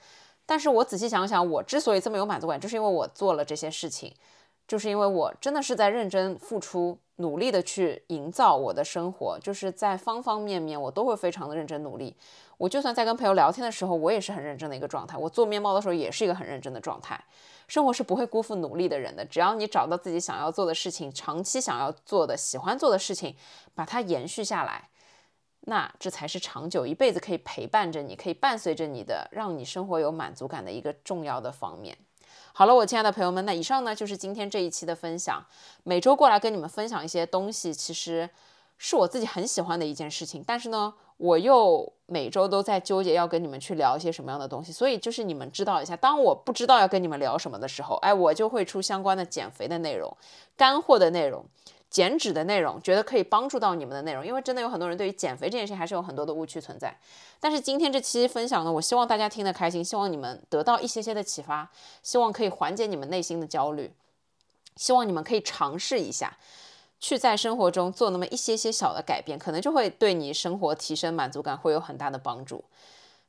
[0.46, 4.14] 但是我仔细想想，我之所以这么有满足感，就是因为我做了这些事情，
[4.68, 6.97] 就是因为我真的是在认真付出。
[7.20, 12.15] 努力的去营造我的生活，就是在方方面面我都会非常的认真努力。
[12.59, 15.18] 我就算在跟朋友聊天的时候，我也是很认真的一个状态。
[15.18, 17.20] 我做面包的时候也是一个很认真的状态。
[17.68, 23.36] 生活是不会辜负努力的人的，只要你找到自己想要做的事情，长期想要做的、喜欢做的事情，
[23.74, 24.88] 把它延续下来，
[25.61, 31.97] 那这才是长久、一辈子可以陪伴着你、可以伴随着你的，让你生活有满足感的一个重要的方面。
[32.58, 35.45] 好了，我亲爱的朋友们，那以上呢就是今天这一期的分享。
[35.84, 38.28] 每周过来跟你们分享一些东西，其实
[38.80, 40.43] 是我自己很喜欢的一件事情。
[40.43, 44.72] 但是呢，我又每周都在纠结要跟你们去聊一些什么样的东西。
[44.72, 50.12] 所以就是你们知道一下，当我不知道要跟你们聊什么的时候，哎，我就会出相关的减肥的内容、
[50.55, 51.45] 干货的内容。
[51.90, 56.96] 减脂的内容，觉得可以帮助到你们的内容，因为真的有很多人对于减肥这件事情还是有很多的误区存在。
[57.40, 61.72] 但是今天这期分享呢，我希望大家听得开心，希望你们得到一些些的启发，
[62.04, 63.94] 希望可以缓解你们内心的焦虑，
[64.76, 66.38] 希望你们可以尝试一下，
[67.00, 72.64] 去在生活中做那么一些些小的改变，可能就会对你生活提升满足感会有很大的帮助。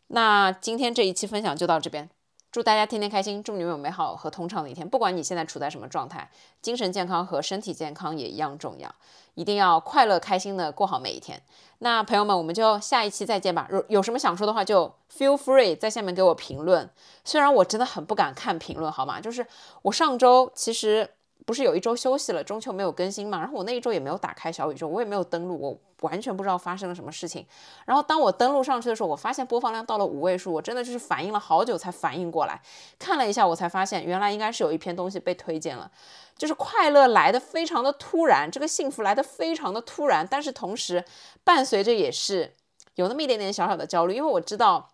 [0.09, 2.09] 那今天这一期分享就到这边。
[2.51, 4.89] 祝大家天天开心，祝你们有美好和通畅的一天。
[4.89, 6.31] 不管你现在处在什么状态，
[6.63, 8.93] 精神健康和身体健康也一样重要，
[9.35, 11.43] 一定要快乐开心的过好每一天。
[11.81, 13.69] 那朋友们，我们就下一期再见吧。
[13.71, 16.89] 有有什么想说的话，就 feel free 在下面给我评论。
[17.25, 19.21] 虽然我真的很不敢看评论，好吗？
[19.21, 19.47] 就是
[19.83, 21.11] 我上周其实。
[21.49, 23.39] 不是有一周休息了，中秋没有更新嘛？
[23.39, 27.47] 然后我那一周也没有打开小宇宙，我也没有登录，我完全不知道发生了什么事情。
[27.87, 32.61] 然后当我登录上去的时候，我发现播放量到了五位数，我真的就是反应了好久才反应过来。
[32.99, 35.91] 看了一下，我才发现原来应该是有一篇东西被推荐了。
[36.37, 41.03] 就是快乐来的非常的突然，这个幸福来的非常的突然，但是同时
[41.45, 42.53] 伴随着也是
[42.97, 44.91] 有那么一点点小小的焦虑，因为我知道。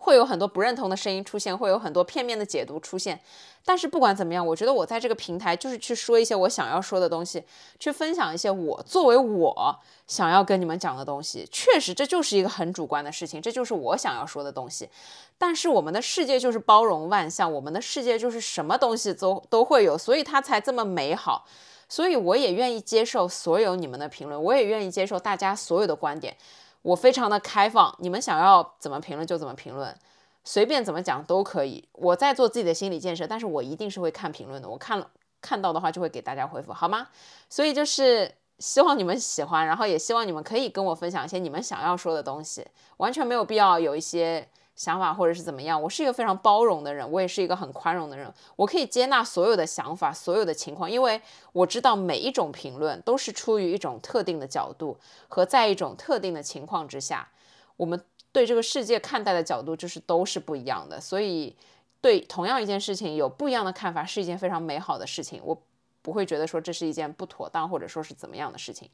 [0.00, 3.20] 会有很多不认同的声音出现，会有很多片面的解读出现。
[3.62, 7.44] 但是不管怎么样，我觉得我在这个平台就是去说一些我想要说的东西，
[7.78, 11.46] 去分享一些我作为我想要跟你们讲的东西。
[11.52, 14.88] 确实，这就是一个很主观的事情，这就是我想要说的东西。
[15.36, 21.46] 但是我们的世界就是包容万象，我们的世界就是什么东西都都会有，所以它才这么美好。
[21.86, 26.34] 所以我也愿意接受所有你们的评论，我也愿意接受大家所有的观点。
[26.82, 29.96] 我非常的开放，你们想要怎么评论就怎么评论，
[30.44, 31.88] 随便怎么讲都可以。
[31.92, 34.68] 我在做自己的心理建设，但是我一定是会看评论的。
[34.68, 35.10] 我看了
[35.40, 37.08] 看到的话就会给大家回复，好吗？
[37.48, 42.66] 所以就是希望你们喜欢，然后也希望你们可以跟我分享一些你们想要说的东西，
[42.96, 44.48] 完全没有必要有一些。
[44.80, 51.20] 想法或者是怎么样，我是一个非常包容的人，我也是一个很宽容的人，我可以接纳所有的想法，所有的情况，因为
[51.52, 54.96] 我知道每一种评论都是出于一种特定的角度
[55.28, 57.28] 和在一种特定的情况之下，
[57.76, 58.02] 我们
[58.32, 61.54] 对这个世界看待的角度就是都是不一样的，所以
[62.00, 65.42] 对同样一件事情有不一样的看法是一件非常美好的事情。
[65.44, 65.62] 我。
[66.02, 68.88] 不会觉得说这是一件不妥当或者说是怎么样的事情，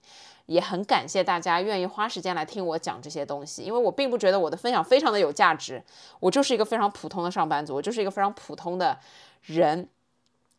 [0.47, 5.83] 也很感谢大家愿意花时间来听我讲这些东西，因为我并不觉得我的分享非常的有价值，
[6.21, 8.99] 我就是一个非常普通的上班族，我就是一个非常普通的
[9.43, 9.89] 人，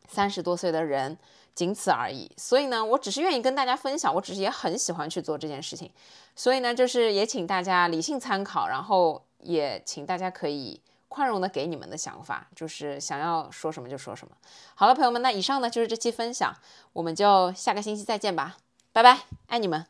[0.08, 1.18] 三十多岁的人，
[1.54, 2.30] 仅此而已。
[2.36, 5.90] 所以呢，我只是愿意跟大家分享，我只是也很喜欢去做这件事情，
[6.34, 10.80] 所以呢，就是也请大家理性参考，然后也请大家可以。
[11.08, 14.34] 宽容的给你们的想法，就是想要说什么就说什么。
[14.74, 16.54] 好了，朋友们，那以上呢就是这期分享，
[16.92, 18.56] 我们就下个星期再见吧，
[18.92, 19.86] 拜拜，爱你们。